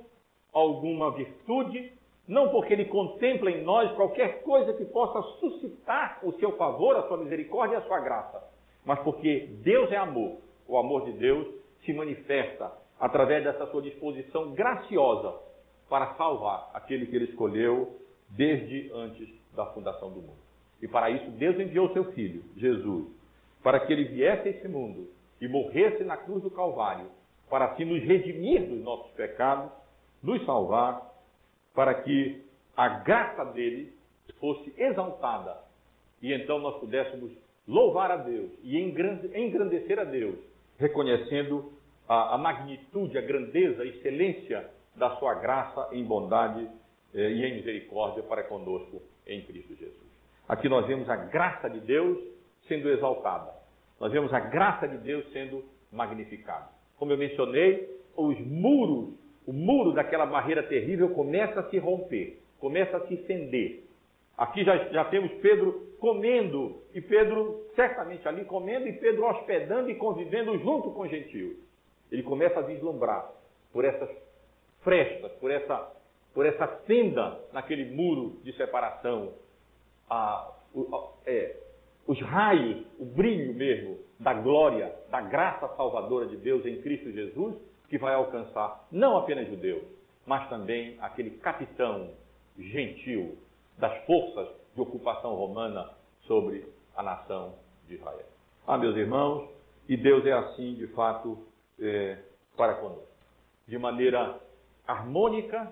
alguma 0.54 1.12
virtude, 1.12 1.92
não 2.32 2.48
porque 2.48 2.72
ele 2.72 2.86
contempla 2.86 3.52
em 3.52 3.62
nós 3.62 3.92
qualquer 3.92 4.42
coisa 4.44 4.72
que 4.74 4.86
possa 4.86 5.22
suscitar 5.38 6.22
o 6.24 6.32
seu 6.40 6.56
favor, 6.56 6.96
a 6.96 7.06
sua 7.10 7.18
misericórdia 7.18 7.76
e 7.76 7.78
a 7.80 7.82
sua 7.82 8.00
graça, 8.00 8.42
mas 8.86 9.00
porque 9.00 9.50
Deus 9.62 9.92
é 9.92 9.98
amor. 9.98 10.38
O 10.66 10.78
amor 10.78 11.04
de 11.04 11.12
Deus 11.12 11.46
se 11.84 11.92
manifesta 11.92 12.72
através 12.98 13.44
dessa 13.44 13.68
sua 13.68 13.82
disposição 13.82 14.54
graciosa 14.54 15.42
para 15.90 16.14
salvar 16.14 16.72
aquele 16.74 17.06
que 17.08 17.18
ele 17.18 17.26
escolheu 17.26 17.98
desde 18.30 18.90
antes 18.94 19.28
da 19.54 19.66
fundação 19.66 20.10
do 20.10 20.22
mundo. 20.22 20.40
E 20.82 20.88
para 20.88 21.10
isso 21.10 21.30
Deus 21.32 21.60
enviou 21.60 21.92
seu 21.92 22.14
filho, 22.14 22.46
Jesus, 22.56 23.08
para 23.62 23.82
que 23.82 23.92
ele 23.92 24.06
viesse 24.06 24.48
a 24.48 24.52
esse 24.52 24.70
mundo 24.70 25.10
e 25.42 25.50
morresse 25.50 26.06
na 26.06 26.16
cruz 26.16 26.42
do 26.42 26.50
Calvário, 26.50 27.08
para 27.50 27.66
assim 27.66 27.84
nos 27.84 28.02
redimir 28.02 28.70
dos 28.70 28.82
nossos 28.82 29.12
pecados, 29.16 29.70
nos 30.24 30.46
salvar, 30.46 31.11
para 31.74 31.94
que 31.96 32.44
a 32.76 32.88
graça 32.90 33.46
dele 33.46 33.94
fosse 34.40 34.74
exaltada 34.78 35.72
e 36.22 36.34
então 36.34 36.60
nós 36.60 36.80
pudéssemos 36.80 37.32
louvar 37.68 38.12
a 38.12 38.18
Deus 38.18 38.52
e 38.64 38.78
engrandecer 38.80 40.00
a 40.00 40.04
Deus, 40.04 40.38
reconhecendo 40.78 41.72
a, 42.08 42.36
a 42.36 42.38
magnitude, 42.38 43.18
a 43.18 43.22
grandeza, 43.22 43.82
a 43.82 43.86
excelência 43.86 44.70
da 44.96 45.16
sua 45.18 45.36
graça 45.36 45.90
em 45.92 46.04
bondade 46.04 46.68
eh, 47.14 47.30
e 47.32 47.46
em 47.46 47.56
misericórdia 47.56 48.22
para 48.24 48.44
conosco 48.44 49.02
em 49.26 49.42
Cristo 49.42 49.76
Jesus. 49.76 50.12
Aqui 50.48 50.68
nós 50.70 50.86
vemos 50.86 51.10
a 51.10 51.16
graça 51.16 51.70
de 51.70 51.80
Deus 51.80 52.20
sendo 52.68 52.90
exaltada. 52.90 53.52
Nós 54.00 54.12
vemos 54.12 54.34
a 54.34 54.40
graça 54.40 54.88
de 54.88 54.98
Deus 54.98 55.26
sendo 55.32 55.64
magnificada. 55.92 56.70
Como 56.98 57.12
eu 57.12 57.18
mencionei, 57.18 57.90
os 58.16 58.40
muros, 58.42 59.16
o 59.46 59.54
muro 59.54 59.94
daquela 59.94 60.26
barreira 60.26 60.64
terrível 60.64 61.10
começa 61.10 61.60
a 61.60 61.70
se 61.70 61.78
romper, 61.78 62.40
começa 62.60 62.98
a 62.98 63.08
se 63.08 63.16
estender. 63.16 63.84
Aqui 64.38 64.64
já, 64.64 64.78
já 64.90 65.06
temos 65.06 65.32
Pedro 65.34 65.92
comendo, 66.00 66.82
e 66.94 67.02
Pedro 67.02 67.66
certamente 67.76 68.28
ali 68.28 68.46
comendo, 68.46 68.88
e 68.88 68.94
Pedro 68.94 69.26
hospedando 69.26 69.90
e 69.90 69.96
convivendo 69.96 70.58
junto 70.58 70.92
com 70.92 71.02
os 71.02 71.10
gentios. 71.10 71.58
Ele 72.12 72.24
começa 72.24 72.60
a 72.60 72.64
vislumbrar 72.64 73.30
por 73.72 73.86
essas 73.86 74.10
frestas, 74.84 75.32
por 75.34 75.52
essa, 75.52 75.92
por 76.34 76.46
essa 76.46 76.68
fenda 76.86 77.40
naquele 77.54 77.94
muro 77.94 78.40
de 78.44 78.52
separação, 78.54 79.34
a, 80.10 80.52
a, 80.76 81.08
é, 81.26 81.56
os 82.08 82.20
raios, 82.22 82.84
o 83.00 83.06
brilho 83.06 83.54
mesmo 83.54 84.00
da 84.20 84.34
glória, 84.34 84.94
da 85.10 85.22
graça 85.22 85.68
salvadora 85.76 86.28
de 86.28 86.38
Deus 86.38 86.66
em 86.66 86.82
Cristo 86.82 87.12
Jesus, 87.12 87.56
que 87.92 87.98
vai 87.98 88.14
alcançar 88.14 88.88
não 88.90 89.18
apenas 89.18 89.50
judeus, 89.50 89.84
mas 90.26 90.48
também 90.48 90.98
aquele 91.02 91.32
capitão 91.32 92.12
gentil 92.58 93.38
das 93.78 94.06
forças 94.06 94.48
de 94.74 94.80
ocupação 94.80 95.36
romana 95.36 95.90
sobre 96.22 96.66
a 96.96 97.04
nação 97.04 97.56
de 97.90 97.96
Israel. 97.96 98.26
Ah, 98.66 98.78
meus 98.78 98.96
irmãos, 98.96 99.50
e 99.90 99.98
Deus 99.98 100.26
é 100.26 100.32
assim, 100.32 100.76
de 100.76 100.88
fato, 100.88 101.38
é, 101.78 102.18
para 102.56 102.76
conosco. 102.76 103.10
De 103.68 103.78
maneira 103.78 104.40
harmônica, 104.88 105.70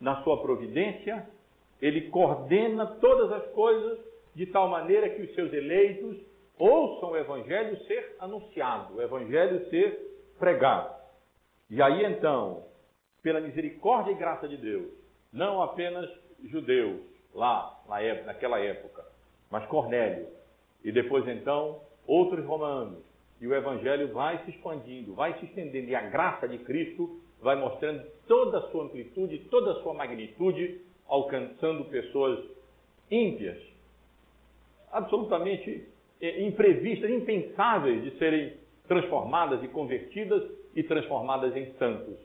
na 0.00 0.22
sua 0.22 0.40
providência, 0.40 1.28
ele 1.82 2.08
coordena 2.08 2.86
todas 2.98 3.30
as 3.30 3.46
coisas 3.52 3.98
de 4.34 4.46
tal 4.46 4.68
maneira 4.68 5.10
que 5.10 5.20
os 5.20 5.34
seus 5.34 5.52
eleitos 5.52 6.16
ouçam 6.58 7.10
o 7.10 7.16
Evangelho 7.16 7.76
ser 7.84 8.16
anunciado, 8.18 8.94
o 8.94 9.02
Evangelho 9.02 9.68
ser 9.68 10.32
pregado. 10.38 10.97
E 11.70 11.82
aí 11.82 12.04
então, 12.04 12.64
pela 13.22 13.40
misericórdia 13.40 14.12
e 14.12 14.14
graça 14.14 14.48
de 14.48 14.56
Deus, 14.56 14.90
não 15.32 15.62
apenas 15.62 16.08
judeus, 16.44 17.00
lá 17.34 17.78
na 17.88 18.00
época, 18.00 18.26
naquela 18.26 18.58
época, 18.58 19.04
mas 19.50 19.66
Cornélio, 19.66 20.26
e 20.82 20.90
depois 20.90 21.26
então 21.28 21.80
outros 22.06 22.44
romanos, 22.46 23.04
e 23.40 23.46
o 23.46 23.54
Evangelho 23.54 24.12
vai 24.12 24.42
se 24.44 24.50
expandindo, 24.50 25.14
vai 25.14 25.38
se 25.38 25.44
estendendo, 25.44 25.90
e 25.90 25.94
a 25.94 26.08
graça 26.08 26.48
de 26.48 26.58
Cristo 26.58 27.20
vai 27.40 27.54
mostrando 27.54 28.04
toda 28.26 28.58
a 28.58 28.70
sua 28.70 28.84
amplitude, 28.84 29.38
toda 29.50 29.72
a 29.72 29.82
sua 29.82 29.94
magnitude, 29.94 30.80
alcançando 31.06 31.84
pessoas 31.84 32.44
ímpias, 33.10 33.58
absolutamente 34.90 35.86
eh, 36.20 36.42
imprevistas, 36.46 37.10
impensáveis 37.10 38.02
de 38.02 38.18
serem 38.18 38.54
transformadas 38.86 39.62
e 39.62 39.68
convertidas 39.68 40.57
e 40.78 40.82
transformadas 40.84 41.56
em 41.56 41.72
santos. 41.72 42.16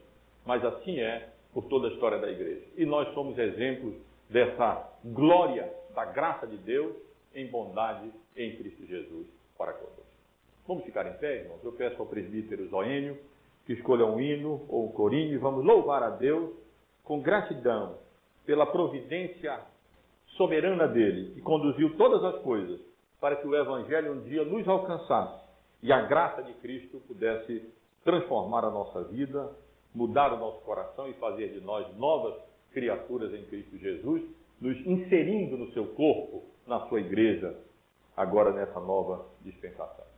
Mas 0.46 0.64
assim 0.64 1.00
é 1.00 1.28
por 1.52 1.64
toda 1.64 1.88
a 1.88 1.90
história 1.90 2.20
da 2.20 2.30
igreja. 2.30 2.64
E 2.76 2.86
nós 2.86 3.12
somos 3.12 3.36
exemplos 3.36 3.96
dessa 4.30 4.92
glória 5.04 5.68
da 5.92 6.04
graça 6.04 6.46
de 6.46 6.56
Deus 6.58 6.94
em 7.34 7.48
bondade 7.48 8.12
em 8.36 8.54
Cristo 8.54 8.86
Jesus 8.86 9.26
para 9.58 9.72
conosco. 9.72 10.04
Vamos 10.68 10.84
ficar 10.84 11.04
em 11.04 11.14
pé, 11.14 11.40
irmãos? 11.40 11.64
Eu 11.64 11.72
peço 11.72 12.00
ao 12.00 12.06
presbítero 12.06 12.68
Zoênio 12.68 13.18
que 13.66 13.72
escolha 13.72 14.06
um 14.06 14.20
hino 14.20 14.64
ou 14.68 14.84
um 14.84 14.92
corinho 14.92 15.34
e 15.34 15.38
vamos 15.38 15.64
louvar 15.64 16.04
a 16.04 16.10
Deus 16.10 16.54
com 17.02 17.20
gratidão 17.20 17.98
pela 18.46 18.66
providência 18.66 19.62
soberana 20.36 20.86
dele, 20.86 21.34
que 21.34 21.40
conduziu 21.40 21.96
todas 21.96 22.22
as 22.22 22.40
coisas 22.42 22.80
para 23.20 23.34
que 23.34 23.48
o 23.48 23.56
Evangelho 23.56 24.12
um 24.12 24.20
dia 24.22 24.44
nos 24.44 24.68
alcançasse 24.68 25.42
e 25.82 25.92
a 25.92 26.02
graça 26.02 26.42
de 26.42 26.52
Cristo 26.54 27.00
pudesse 27.08 27.74
transformar 28.04 28.64
a 28.64 28.70
nossa 28.70 29.02
vida, 29.04 29.50
mudar 29.94 30.32
o 30.32 30.38
nosso 30.38 30.60
coração 30.60 31.08
e 31.08 31.14
fazer 31.14 31.52
de 31.52 31.60
nós 31.60 31.86
novas 31.96 32.34
criaturas 32.72 33.32
em 33.32 33.44
Cristo 33.44 33.78
Jesus, 33.78 34.22
nos 34.60 34.76
inserindo 34.86 35.56
no 35.56 35.72
seu 35.72 35.86
corpo, 35.94 36.42
na 36.66 36.86
sua 36.88 37.00
igreja, 37.00 37.56
agora 38.16 38.52
nessa 38.52 38.80
nova 38.80 39.26
dispensação. 39.42 40.13